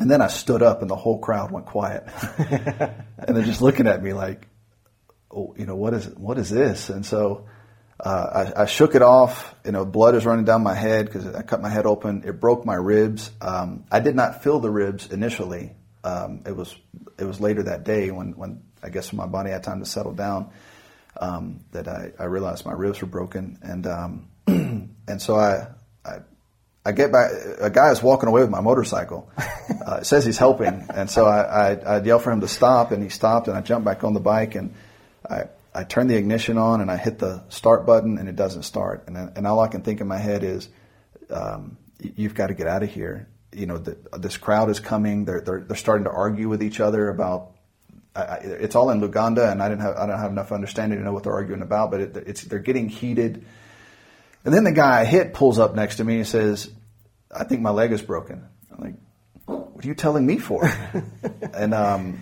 [0.00, 3.86] And then I stood up, and the whole crowd went quiet, and they're just looking
[3.86, 4.48] at me like,
[5.34, 7.46] "Oh, you know what is what is this?" And so
[8.00, 9.54] uh, I, I, shook it off.
[9.64, 12.24] You know, blood is running down my head because I cut my head open.
[12.26, 13.30] It broke my ribs.
[13.40, 15.72] Um, I did not feel the ribs initially.
[16.02, 16.74] Um, it was
[17.18, 20.12] it was later that day when, when I guess my body had time to settle
[20.12, 20.50] down
[21.20, 23.58] um, that I, I, realized my ribs were broken.
[23.62, 25.68] And um, and so I,
[26.86, 27.30] I get back.
[27.60, 29.30] A guy is walking away with my motorcycle.
[29.86, 32.90] Uh, it says he's helping, and so I, I I yell for him to stop,
[32.90, 34.74] and he stopped, and I jumped back on the bike, and
[35.28, 38.62] I I turn the ignition on and I hit the start button and it doesn't
[38.62, 39.04] start.
[39.08, 40.68] And, and all I can think in my head is,
[41.30, 43.28] um, you've got to get out of here.
[43.52, 45.24] You know, the, this crowd is coming.
[45.24, 47.50] They're, they're, they're starting to argue with each other about.
[48.16, 51.04] I, it's all in Luganda, and I didn't have I don't have enough understanding to
[51.04, 51.90] know what they're arguing about.
[51.90, 53.44] But it, it's they're getting heated.
[54.44, 56.70] And then the guy I hit pulls up next to me and says,
[57.34, 58.94] "I think my leg is broken." I'm like,
[59.46, 60.64] "What are you telling me for?"
[61.54, 62.20] and um,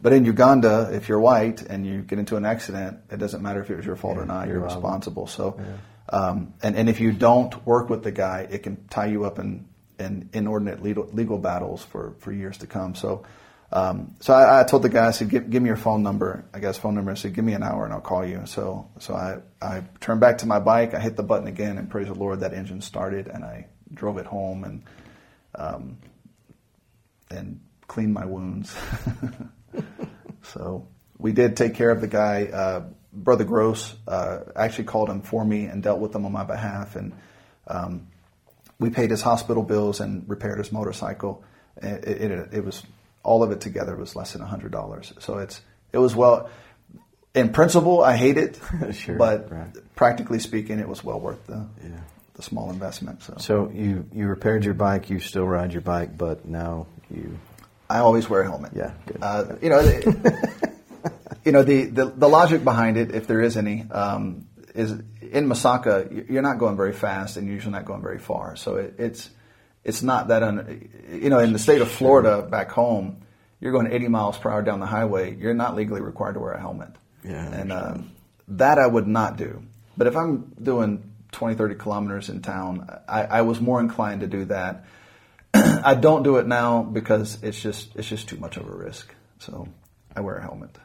[0.00, 3.60] but in Uganda, if you're white and you get into an accident, it doesn't matter
[3.60, 4.46] if it was your fault yeah, or not.
[4.46, 5.26] You're, you're responsible.
[5.26, 6.18] So, yeah.
[6.18, 9.38] um, and and if you don't work with the guy, it can tie you up
[9.38, 9.66] in,
[9.98, 12.94] in inordinate legal, legal battles for, for years to come.
[12.94, 13.24] So,
[13.72, 16.44] um, so I, I, told the guy, I said, give, give, me your phone number.
[16.54, 17.10] I got his phone number.
[17.10, 18.42] I said, give me an hour and I'll call you.
[18.46, 20.94] So, so I, I turned back to my bike.
[20.94, 24.16] I hit the button again and praise the Lord, that engine started and I drove
[24.16, 24.82] it home and,
[25.54, 25.98] um,
[27.30, 28.74] and cleaned my wounds.
[30.42, 30.86] so
[31.18, 32.44] we did take care of the guy.
[32.44, 36.44] Uh, Brother Gross uh, actually called him for me and dealt with him on my
[36.44, 37.12] behalf, and
[37.66, 38.08] um,
[38.78, 41.42] we paid his hospital bills and repaired his motorcycle.
[41.76, 42.82] It, it, it was
[43.22, 45.12] all of it together was less than hundred dollars.
[45.20, 45.60] So it's
[45.92, 46.50] it was well.
[47.34, 48.58] In principle, I hate it,
[48.92, 49.94] sure, but right.
[49.94, 52.00] practically speaking, it was well worth the yeah.
[52.34, 53.22] the small investment.
[53.22, 53.34] So.
[53.38, 55.10] so you you repaired your bike.
[55.10, 57.38] You still ride your bike, but now you
[57.88, 58.72] I always wear a helmet.
[58.74, 60.52] Yeah, uh, you know, the,
[61.44, 65.48] you know the, the, the logic behind it, if there is any, um, is in
[65.48, 68.56] Masaka you're not going very fast and you're usually not going very far.
[68.56, 69.30] So it, it's
[69.84, 73.22] it's not that un, you know in the state of Florida back home,
[73.60, 75.34] you're going 80 miles per hour down the highway.
[75.34, 76.90] You're not legally required to wear a helmet.
[77.24, 78.12] Yeah, and um,
[78.48, 79.62] that I would not do.
[79.96, 84.26] But if I'm doing 20, 30 kilometers in town, I, I was more inclined to
[84.26, 84.84] do that
[85.84, 89.14] I don't do it now because it's just it's just too much of a risk.
[89.38, 89.68] So
[90.14, 90.76] I wear a helmet.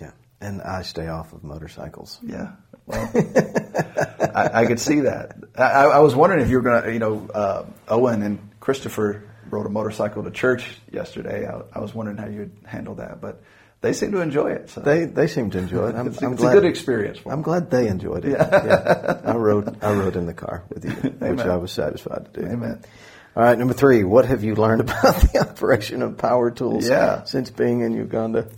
[0.00, 2.18] Yeah, and I stay off of motorcycles.
[2.22, 2.52] Yeah,
[2.86, 3.10] well,
[4.34, 5.36] I, I, could see that.
[5.56, 9.24] I, I, was wondering if you were going to, you know, uh, Owen and Christopher
[9.48, 11.46] rode a motorcycle to church yesterday.
[11.46, 13.42] I, I was wondering how you'd handle that, but
[13.80, 14.70] they seem to enjoy it.
[14.70, 14.80] So.
[14.80, 15.94] They they seem to enjoy it.
[15.96, 17.18] I'm, it's, I'm it's glad, a good experience.
[17.26, 18.32] I'm glad they enjoyed it.
[18.32, 18.48] Yeah.
[18.50, 19.20] yeah.
[19.24, 20.90] I rode I rode in the car with you,
[21.22, 21.36] Amen.
[21.36, 22.46] which I was satisfied to do.
[22.46, 22.82] Amen.
[23.36, 24.02] All right, number three.
[24.02, 27.22] What have you learned about the operation of power tools yeah.
[27.24, 28.48] since being in Uganda?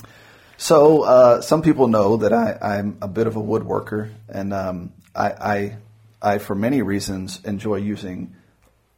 [0.56, 4.92] So uh, some people know that I, am a bit of a woodworker, and um,
[5.14, 5.76] I, I,
[6.22, 8.34] I, for many reasons, enjoy using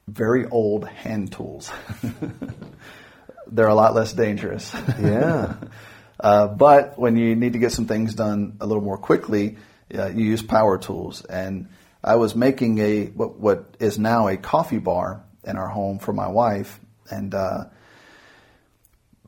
[0.06, 1.72] very old hand tools.
[3.48, 4.72] They're a lot less dangerous.
[5.00, 5.54] Yeah.
[6.20, 9.56] uh, but when you need to get some things done a little more quickly,
[9.92, 11.24] uh, you use power tools.
[11.24, 11.68] And
[12.02, 16.12] I was making a what, what is now a coffee bar in our home for
[16.12, 16.80] my wife,
[17.10, 17.64] and uh,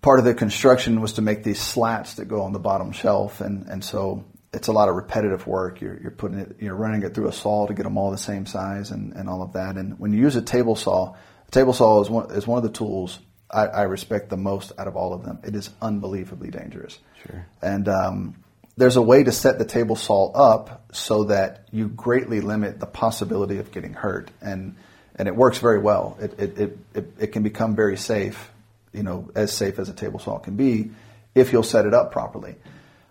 [0.02, 3.40] part of the construction was to make these slats that go on the bottom shelf,
[3.40, 5.81] and and so it's a lot of repetitive work.
[5.81, 8.18] You're you're putting it, you're running it through a saw to get them all the
[8.18, 9.76] same size, and and all of that.
[9.76, 11.14] And when you use a table saw,
[11.46, 13.18] a table saw is one is one of the tools
[13.50, 15.38] I, I respect the most out of all of them.
[15.44, 16.98] It is unbelievably dangerous.
[17.22, 17.46] Sure.
[17.62, 18.44] And um,
[18.76, 22.87] there's a way to set the table saw up so that you greatly limit the
[22.87, 24.76] possibility of getting hurt, and
[25.16, 26.16] and it works very well.
[26.20, 28.50] It it it, it, can become very safe,
[28.92, 30.90] you know, as safe as a table saw can be,
[31.35, 32.55] if you'll set it up properly.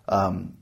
[0.08, 0.56] Um,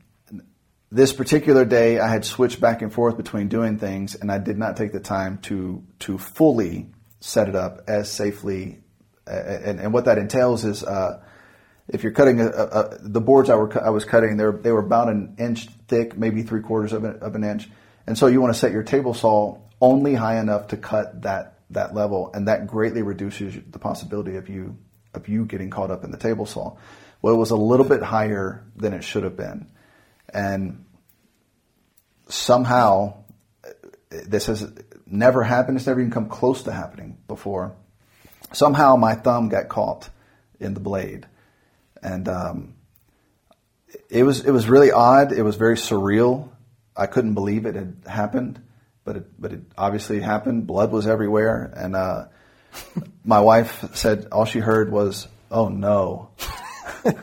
[0.90, 4.59] this particular day, I had switched back and forth between doing things, and I did
[4.59, 6.87] not take the time to to fully
[7.20, 8.80] set it up as safely.
[9.26, 11.22] And, and what that entails is, uh,
[11.88, 14.70] if you're cutting a, a, the boards I, were, I was cutting, they were, they
[14.70, 17.70] were about an inch thick, maybe three quarters of, an, of an inch,
[18.07, 21.59] and so you want to set your table saw only high enough to cut that
[21.71, 24.77] that level, and that greatly reduces the possibility of you
[25.15, 26.77] of you getting caught up in the table saw.
[27.23, 29.69] Well, it was a little bit higher than it should have been,
[30.33, 30.85] and
[32.29, 33.25] somehow
[34.11, 34.71] this has
[35.07, 35.77] never happened.
[35.77, 37.75] It's never even come close to happening before.
[38.53, 40.09] Somehow my thumb got caught
[40.61, 41.27] in the blade,
[42.03, 42.75] and um,
[44.09, 45.33] it was it was really odd.
[45.33, 46.51] It was very surreal.
[46.97, 48.63] I couldn't believe it had happened,
[49.05, 50.67] but it but it obviously happened.
[50.67, 52.27] Blood was everywhere, and uh,
[53.25, 56.31] my wife said all she heard was, "Oh no."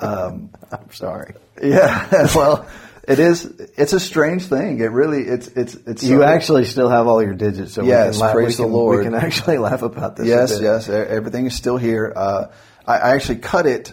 [0.00, 1.34] um, I'm sorry.
[1.62, 2.66] Yeah, well,
[3.06, 3.44] it is.
[3.76, 4.80] It's a strange thing.
[4.80, 5.22] It really.
[5.22, 5.48] It's.
[5.48, 5.74] It's.
[5.74, 6.02] It's.
[6.02, 7.74] You so, actually still have all your digits.
[7.74, 8.98] So yes, we can laugh, praise can, the Lord.
[8.98, 10.26] We can actually laugh about this.
[10.26, 10.88] Yes, yes.
[10.88, 12.12] Everything is still here.
[12.14, 12.46] Uh,
[12.86, 13.92] I, I actually cut it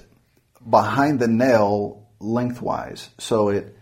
[0.67, 3.77] behind the nail lengthwise, so it.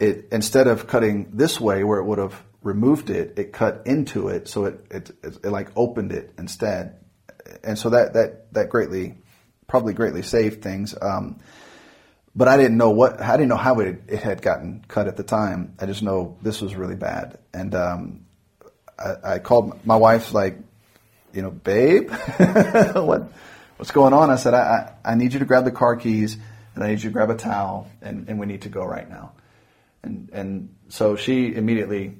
[0.00, 4.28] It instead of cutting this way where it would have removed it, it cut into
[4.28, 6.96] it, so it it, it, it like opened it instead,
[7.62, 9.18] and so that that that greatly,
[9.68, 10.94] probably greatly saved things.
[11.00, 11.38] Um,
[12.34, 15.16] but I didn't know what I didn't know how it, it had gotten cut at
[15.16, 15.74] the time.
[15.78, 18.24] I just know this was really bad, and um,
[18.98, 20.58] I, I, called my wife like,
[21.32, 22.10] you know, babe,
[22.94, 23.32] what
[23.76, 24.30] what's going on?
[24.30, 26.36] I said I, I, I need you to grab the car keys
[26.74, 29.08] and I need you to grab a towel and, and we need to go right
[29.08, 29.32] now.
[30.02, 32.18] And and so she immediately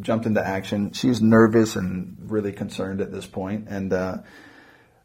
[0.00, 0.92] jumped into action.
[0.92, 3.66] She was nervous and really concerned at this point.
[3.66, 3.92] point, and.
[3.92, 4.18] Uh,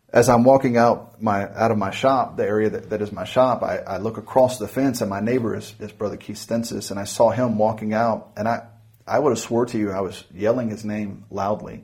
[0.09, 3.25] as I'm walking out my out of my shop, the area that, that is my
[3.25, 6.91] shop, I, I look across the fence and my neighbor is, is Brother Keith Stensis,
[6.91, 8.67] and I saw him walking out, and I
[9.05, 11.83] I would have swore to you I was yelling his name loudly,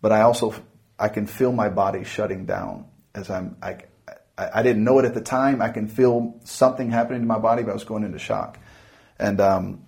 [0.00, 0.54] but I also
[0.98, 3.78] I can feel my body shutting down as I'm I,
[4.38, 5.60] I didn't know it at the time.
[5.60, 8.58] I can feel something happening to my body, but I was going into shock,
[9.18, 9.84] and um,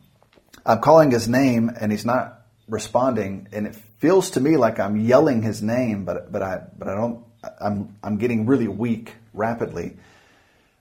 [0.65, 4.97] I'm calling his name, and he's not responding, and it feels to me like I'm
[4.99, 7.25] yelling his name, but but I but I don't
[7.61, 9.97] I'm, I'm getting really weak rapidly.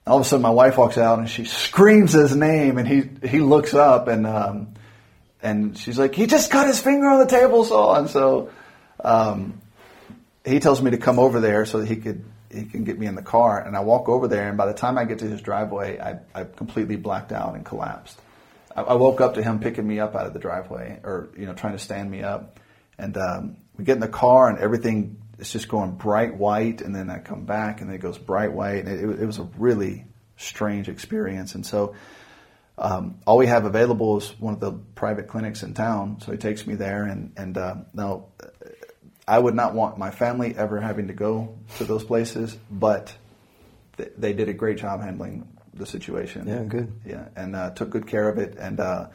[0.06, 3.28] All of a sudden, my wife walks out and she screams his name, and he
[3.28, 4.74] he looks up and um,
[5.42, 8.50] and she's like, "He just cut his finger on the table saw," and so
[9.02, 9.60] um,
[10.44, 13.06] he tells me to come over there so that he could he can get me
[13.06, 13.60] in the car.
[13.60, 16.18] And I walk over there, and by the time I get to his driveway, I
[16.34, 18.18] I completely blacked out and collapsed.
[18.74, 21.46] I, I woke up to him picking me up out of the driveway, or you
[21.46, 22.58] know, trying to stand me up,
[22.98, 26.94] and um, we get in the car, and everything is just going bright white, and
[26.94, 30.04] then I come back, and it goes bright white, and it, it was a really
[30.36, 31.54] strange experience.
[31.54, 31.94] And so,
[32.78, 36.20] um, all we have available is one of the private clinics in town.
[36.20, 38.26] So he takes me there, and and uh, now
[39.26, 43.14] I would not want my family ever having to go to those places, but
[43.96, 46.46] th- they did a great job handling the situation.
[46.46, 46.92] Yeah, good.
[47.04, 49.08] Yeah, and uh, took good care of it, and uh,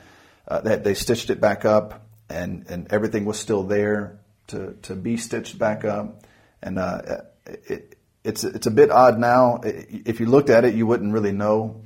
[0.48, 4.96] uh they, they stitched it back up, and and everything was still there to, to
[4.96, 6.24] be stitched back up.
[6.62, 9.60] And uh, it, it's it's a bit odd now.
[9.64, 11.82] If you looked at it, you wouldn't really know,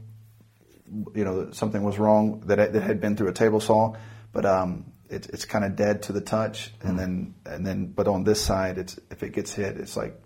[1.14, 3.96] you know, that something was wrong that it, that had been through a table saw.
[4.32, 7.88] But um, it, it's kind of dead to the touch, and mm then and then
[7.88, 10.20] but on this side, it's if it gets hit, it's like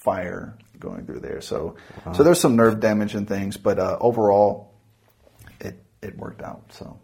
[0.00, 1.40] fire going through there.
[1.40, 2.12] So wow.
[2.12, 4.72] so there's some nerve damage and things, but uh, overall,
[5.60, 6.72] it it worked out.
[6.72, 6.98] So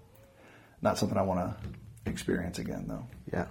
[0.83, 3.07] not something I want to experience again, though.
[3.33, 3.47] Yeah.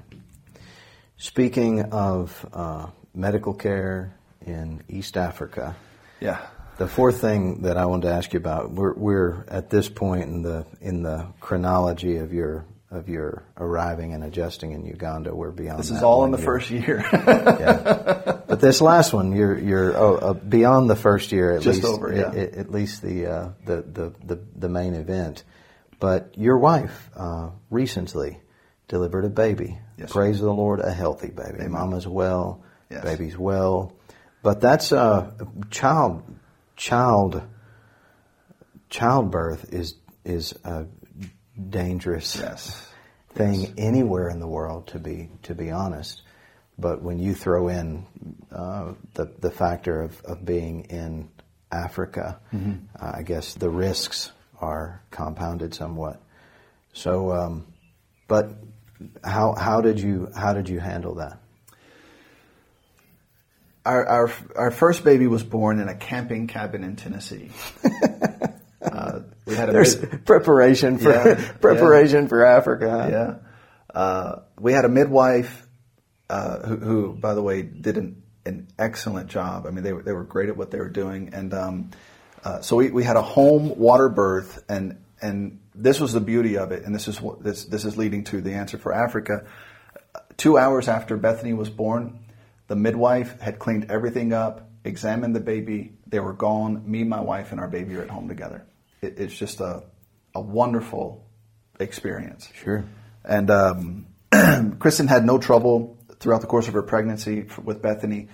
[1.17, 5.75] Speaking of uh, medical care in East Africa,
[6.19, 6.39] yeah.
[6.77, 10.23] The fourth thing that I wanted to ask you about, we're, we're at this point
[10.23, 15.35] in the in the chronology of your of your arriving and adjusting in Uganda.
[15.35, 15.79] We're beyond.
[15.79, 16.45] This is all in the year.
[16.45, 17.05] first year.
[17.13, 18.41] yeah.
[18.47, 21.93] But this last one, you're you're oh, uh, beyond the first year at Just least.
[21.93, 22.29] over, yeah.
[22.29, 25.43] at, at least the, uh, the, the the the main event.
[25.99, 28.39] But your wife uh, recently
[28.87, 29.79] delivered a baby.
[29.97, 31.55] Yes, Praise the Lord, a healthy baby.
[31.59, 31.71] Amen.
[31.71, 33.03] Mama's well, yes.
[33.03, 33.93] baby's well.
[34.43, 35.31] But that's a uh,
[35.71, 36.23] child
[36.75, 37.41] child
[38.89, 40.85] childbirth is is a
[41.69, 42.87] dangerous yes.
[43.33, 43.71] thing yes.
[43.77, 46.21] anywhere in the world to be to be honest.
[46.77, 48.05] But when you throw in
[48.51, 51.29] uh, the the factor of, of being in
[51.75, 52.39] Africa.
[52.53, 56.21] Uh, I guess the risks are compounded somewhat.
[56.93, 57.67] So, um,
[58.27, 58.49] but
[59.23, 61.39] how how did you how did you handle that?
[63.85, 67.51] Our, our our first baby was born in a camping cabin in Tennessee.
[69.45, 73.07] we had a There's mid- preparation for Yeah, preparation for Africa.
[73.11, 73.97] yeah.
[73.99, 75.65] Uh, we had a midwife
[76.29, 79.65] uh, who, who, by the way, did an, an excellent job.
[79.65, 81.91] I mean, they were, they were great at what they were doing, and um,
[82.43, 86.57] uh, so we, we had a home water birth, and and this was the beauty
[86.57, 89.45] of it, and this is what this this is leading to the answer for Africa.
[90.37, 92.19] Two hours after Bethany was born,
[92.67, 95.93] the midwife had cleaned everything up, examined the baby.
[96.07, 96.89] They were gone.
[96.89, 98.65] Me, my wife, and our baby are at home together.
[99.05, 99.83] It, it's just a
[100.35, 101.25] a wonderful
[101.79, 102.49] experience.
[102.53, 102.85] Sure.
[103.23, 104.07] And um,
[104.79, 108.27] Kristen had no trouble throughout the course of her pregnancy with Bethany,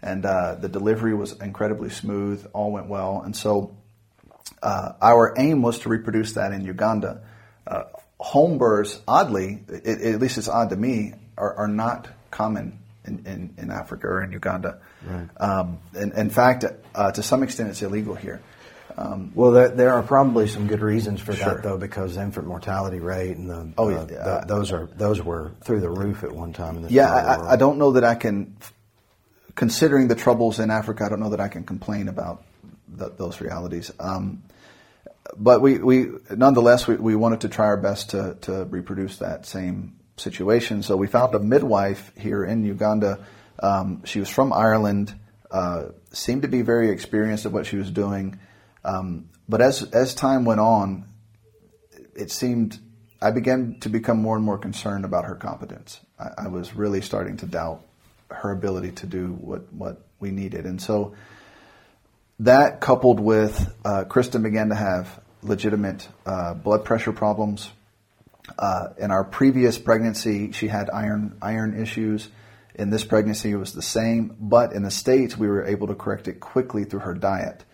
[0.00, 2.46] and uh, the delivery was incredibly smooth.
[2.52, 3.76] All went well, and so
[4.62, 7.22] uh, our aim was to reproduce that in Uganda.
[7.66, 7.84] Uh,
[8.18, 13.26] home births, oddly, it, at least it's odd to me, are, are not common in,
[13.26, 14.80] in, in Africa or in Uganda.
[15.04, 15.28] Right.
[15.38, 16.64] Um, in, in fact,
[16.94, 18.40] uh, to some extent, it's illegal here.
[18.98, 21.54] Um, Well, there, there are probably some good reasons for Sure.
[21.54, 24.24] that, though, because the infant mortality rate and the Oh, uh, yeah.
[24.38, 27.56] th- those are those were through the roof at one time Yeah, the I, I-
[27.56, 28.56] don't know that I can,
[29.54, 32.42] considering the troubles in Africa, I don't know that I can complain about
[32.98, 33.92] th- those realities.
[34.00, 34.42] Um,
[35.36, 39.46] but we, we nonetheless, we, we wanted to try our best to, to reproduce that
[39.46, 40.82] same situation.
[40.82, 43.20] So we found a midwife here in Uganda.
[43.62, 45.14] Um, she was from Ireland,
[45.52, 48.40] uh, seemed to be very experienced at what she was doing.
[48.84, 51.04] Um, but as, as time went on,
[52.14, 52.78] it seemed
[53.20, 56.00] I began to become more and more concerned about her competence.
[56.18, 57.84] I, I was really starting to doubt
[58.30, 60.66] her ability to do what, what we needed.
[60.66, 61.14] And so
[62.40, 67.70] that coupled with uh, Kristen began to have legitimate uh, blood pressure problems.
[68.58, 72.28] Uh, in our previous pregnancy, she had iron iron issues.
[72.74, 75.94] In this pregnancy, it was the same, but in the states, we were able to
[75.94, 77.64] correct it quickly through her diet.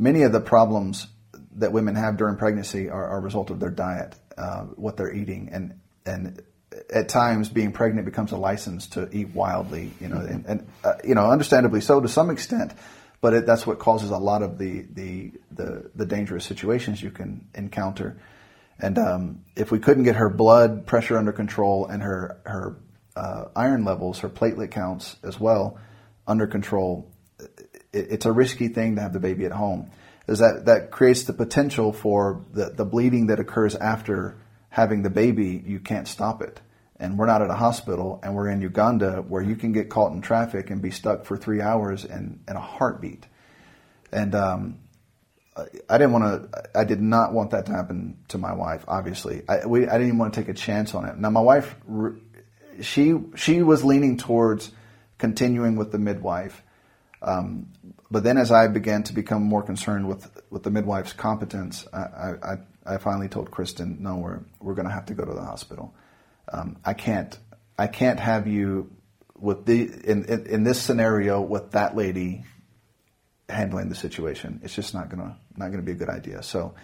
[0.00, 1.08] Many of the problems
[1.56, 5.12] that women have during pregnancy are, are a result of their diet, uh, what they're
[5.12, 6.42] eating, and and
[6.88, 10.94] at times being pregnant becomes a license to eat wildly, you know, and, and uh,
[11.04, 12.72] you know, understandably so to some extent,
[13.20, 17.10] but it, that's what causes a lot of the, the the the dangerous situations you
[17.10, 18.18] can encounter.
[18.78, 22.76] And um, if we couldn't get her blood pressure under control and her her
[23.16, 25.78] uh, iron levels, her platelet counts as well
[26.26, 27.09] under control,
[27.92, 29.90] it, it's a risky thing to have the baby at home.
[30.28, 34.36] Is that that creates the potential for the, the bleeding that occurs after
[34.68, 35.62] having the baby?
[35.66, 36.60] You can't stop it,
[36.98, 40.12] and we're not at a hospital, and we're in Uganda where you can get caught
[40.12, 43.26] in traffic and be stuck for three hours in, in a heartbeat.
[44.12, 44.78] And um,
[45.88, 46.62] I didn't want to.
[46.74, 48.84] I did not want that to happen to my wife.
[48.86, 51.18] Obviously, I, we, I didn't even want to take a chance on it.
[51.18, 51.74] Now, my wife,
[52.80, 54.70] she she was leaning towards
[55.18, 56.62] continuing with the midwife,
[57.22, 57.68] um,
[58.10, 62.34] but then as I began to become more concerned with with the midwife's competence, I
[62.42, 62.56] I,
[62.86, 65.94] I finally told Kristen, no, we're we're going to have to go to the hospital.
[66.52, 67.38] Um, I can't
[67.78, 68.90] I can't have you
[69.38, 72.44] with the in, in in this scenario with that lady
[73.48, 74.60] handling the situation.
[74.62, 76.42] It's just not gonna not gonna be a good idea.
[76.42, 76.74] So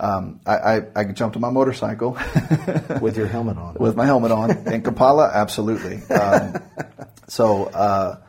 [0.00, 2.12] um, I, I, I jumped on my motorcycle
[3.00, 3.74] with your helmet on.
[3.74, 5.30] with my helmet on in Kampala.
[5.32, 6.02] Absolutely.
[6.14, 6.54] Um,
[7.26, 8.20] so uh,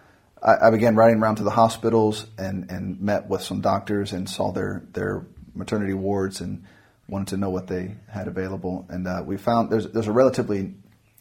[0.42, 4.30] I, I began riding around to the hospitals and, and met with some doctors and
[4.30, 6.64] saw their their maternity wards and
[7.08, 8.86] wanted to know what they had available.
[8.90, 10.74] And uh, we found there's there's a relatively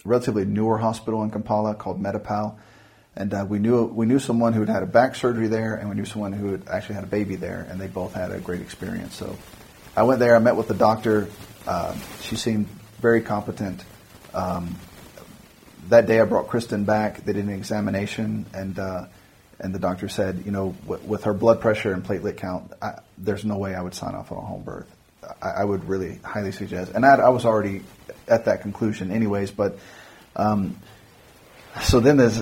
[0.04, 2.58] relatively newer hospital in Kampala called Medipal.
[3.16, 5.88] And uh, we knew we knew someone who had had a back surgery there, and
[5.88, 8.38] we knew someone who had actually had a baby there, and they both had a
[8.38, 9.16] great experience.
[9.16, 9.36] So
[9.96, 10.36] I went there.
[10.36, 11.26] I met with the doctor.
[11.66, 12.68] Uh, she seemed
[13.00, 13.84] very competent.
[14.34, 14.76] Um,
[15.88, 17.24] that day, I brought Kristen back.
[17.24, 19.06] They did an examination, and uh,
[19.60, 23.44] and the doctor said, you know, with her blood pressure and platelet count, I, there's
[23.44, 24.94] no way I would sign off on a home birth.
[25.42, 27.82] I, I would really highly suggest, and I, I was already
[28.28, 29.50] at that conclusion, anyways.
[29.50, 29.78] But
[30.36, 30.78] um,
[31.82, 32.40] so then there's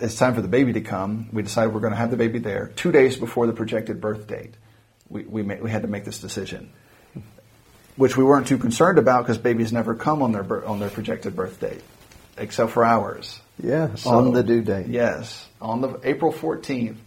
[0.00, 1.28] it's time for the baby to come.
[1.32, 4.26] We decided we're going to have the baby there two days before the projected birth
[4.26, 4.54] date.
[5.08, 6.72] We we, we had to make this decision,
[7.96, 11.36] which we weren't too concerned about because babies never come on their on their projected
[11.36, 11.82] birth date,
[12.38, 13.40] except for ours.
[13.62, 14.86] yeah, So- on the due date.
[14.88, 16.98] Yes, on the April fourteenth.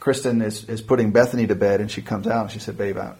[0.00, 2.96] Kristen is, is putting Bethany to bed, and she comes out and she said, "Babe,
[2.98, 3.14] I,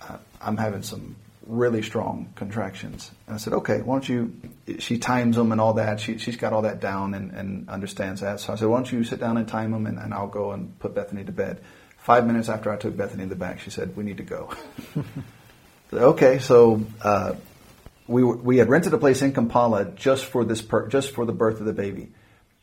[0.00, 1.16] I, I'm having some
[1.50, 3.10] really strong contractions.
[3.26, 4.32] And I said, okay, why don't you,
[4.78, 6.00] she times them and all that.
[6.00, 8.40] She, she's got all that down and, and understands that.
[8.40, 10.52] So I said, why don't you sit down and time them and, and I'll go
[10.52, 11.60] and put Bethany to bed.
[11.98, 14.50] Five minutes after I took Bethany in the back, she said, we need to go.
[15.92, 17.34] okay, so uh,
[18.10, 21.32] we, we had rented a place in Kampala just for this per, just for the
[21.32, 22.12] birth of the baby.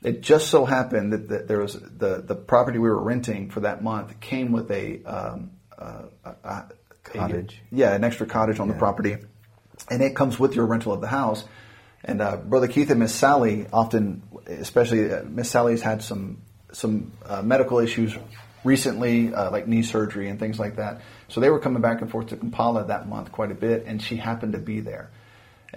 [0.03, 3.61] It just so happened that, that there was the, the property we were renting for
[3.61, 6.65] that month came with a, um, uh, a, a
[7.03, 7.61] Cottage.
[7.71, 9.15] yeah, an extra cottage on the property,
[9.89, 11.43] and it comes with your rental of the house.
[12.03, 16.41] And uh, Brother Keith and Miss Sally often, especially uh, Miss Sally's had some
[16.73, 18.13] some uh, medical issues
[18.65, 21.01] recently, uh, like knee surgery and things like that.
[21.29, 24.01] So they were coming back and forth to Kampala that month quite a bit, and
[24.01, 25.09] she happened to be there.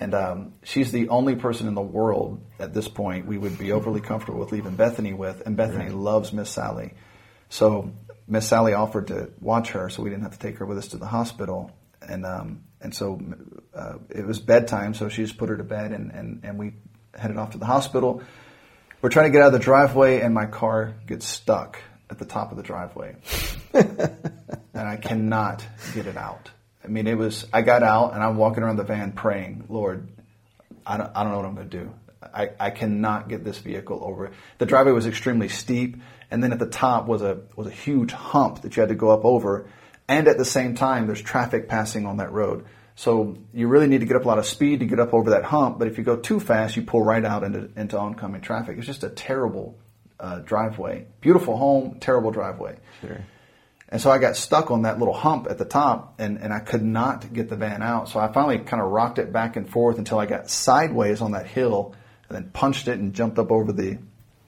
[0.00, 3.70] And um, she's the only person in the world at this point we would be
[3.70, 6.94] overly comfortable with leaving Bethany with, and Bethany loves Miss Sally.
[7.50, 7.92] So
[8.26, 10.88] Miss Sally offered to watch her, so we didn't have to take her with us
[10.88, 11.70] to the hospital.
[12.00, 13.20] And um, and so
[13.74, 16.72] uh, it was bedtime, so she just put her to bed, and, and, and we
[17.14, 18.22] headed off to the hospital.
[19.02, 21.78] We're trying to get out of the driveway, and my car gets stuck
[22.08, 23.16] at the top of the driveway,
[23.74, 24.08] and
[24.74, 26.50] I cannot get it out.
[26.82, 27.46] I mean, it was.
[27.52, 30.08] I got out, and I'm walking around the van praying, Lord,
[30.86, 31.94] I don't, I don't know what I'm going to do.
[32.22, 34.30] I, I cannot get this vehicle over.
[34.58, 35.96] The driveway was extremely steep,
[36.30, 38.94] and then at the top was a was a huge hump that you had to
[38.94, 39.68] go up over,
[40.08, 42.66] and at the same time, there's traffic passing on that road.
[42.94, 45.30] So you really need to get up a lot of speed to get up over
[45.30, 45.78] that hump.
[45.78, 48.76] But if you go too fast, you pull right out into into oncoming traffic.
[48.76, 49.78] It's just a terrible
[50.18, 51.06] uh, driveway.
[51.20, 52.76] Beautiful home, terrible driveway.
[53.00, 53.24] Sure.
[53.90, 56.60] And so I got stuck on that little hump at the top and, and I
[56.60, 58.08] could not get the van out.
[58.08, 61.32] So I finally kind of rocked it back and forth until I got sideways on
[61.32, 61.94] that hill
[62.28, 63.98] and then punched it and jumped up over the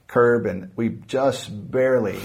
[0.07, 2.19] curb and we just barely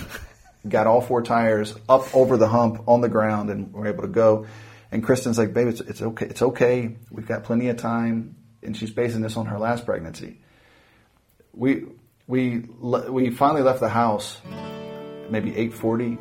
[0.69, 4.09] got all four tires up over the hump on the ground and were able to
[4.09, 4.47] go.
[4.93, 6.27] And Kristen's like, babe, it's, it's okay.
[6.27, 6.97] It's okay.
[7.11, 8.37] We've got plenty of time.
[8.63, 10.41] And she's basing this on her last pregnancy.
[11.53, 11.85] We,
[12.27, 14.41] we, we finally left the house
[15.31, 16.19] maybe 840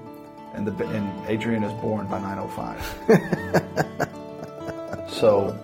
[0.54, 5.10] and the and Adrian is born by 905.
[5.10, 5.58] so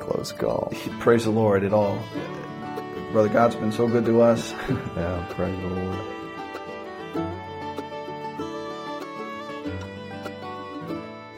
[0.00, 0.72] Close call.
[1.00, 1.62] praise the Lord.
[1.64, 1.98] It all,
[3.12, 4.54] brother God's been so good to us.
[4.96, 5.98] Yeah, praise the Lord.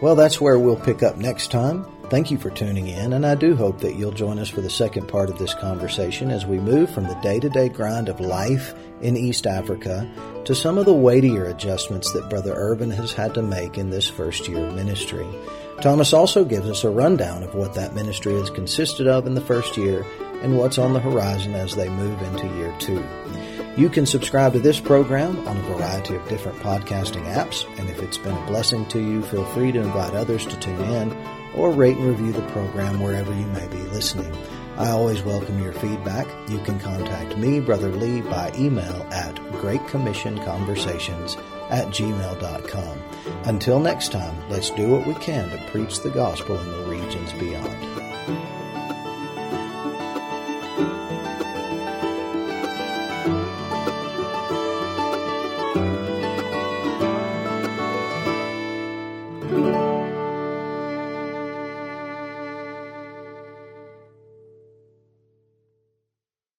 [0.01, 1.85] Well, that's where we'll pick up next time.
[2.11, 4.69] Thank you for tuning in, and I do hope that you'll join us for the
[4.69, 8.19] second part of this conversation as we move from the day to day grind of
[8.19, 10.11] life in East Africa
[10.45, 14.09] to some of the weightier adjustments that Brother Urban has had to make in this
[14.09, 15.25] first year of ministry.
[15.83, 19.41] Thomas also gives us a rundown of what that ministry has consisted of in the
[19.41, 20.05] first year
[20.43, 23.07] and what's on the horizon as they move into year two.
[23.77, 28.03] You can subscribe to this program on a variety of different podcasting apps, and if
[28.03, 31.13] it's been a blessing to you, feel free to invite others to tune in
[31.61, 34.35] or rate and review the program wherever you may be listening.
[34.79, 36.27] I always welcome your feedback.
[36.49, 41.37] You can contact me, Brother Lee, by email at greatcommissionconversations
[41.71, 43.03] at gmail.com.
[43.45, 47.33] Until next time, let's do what we can to preach the gospel in the regions
[47.35, 47.90] beyond.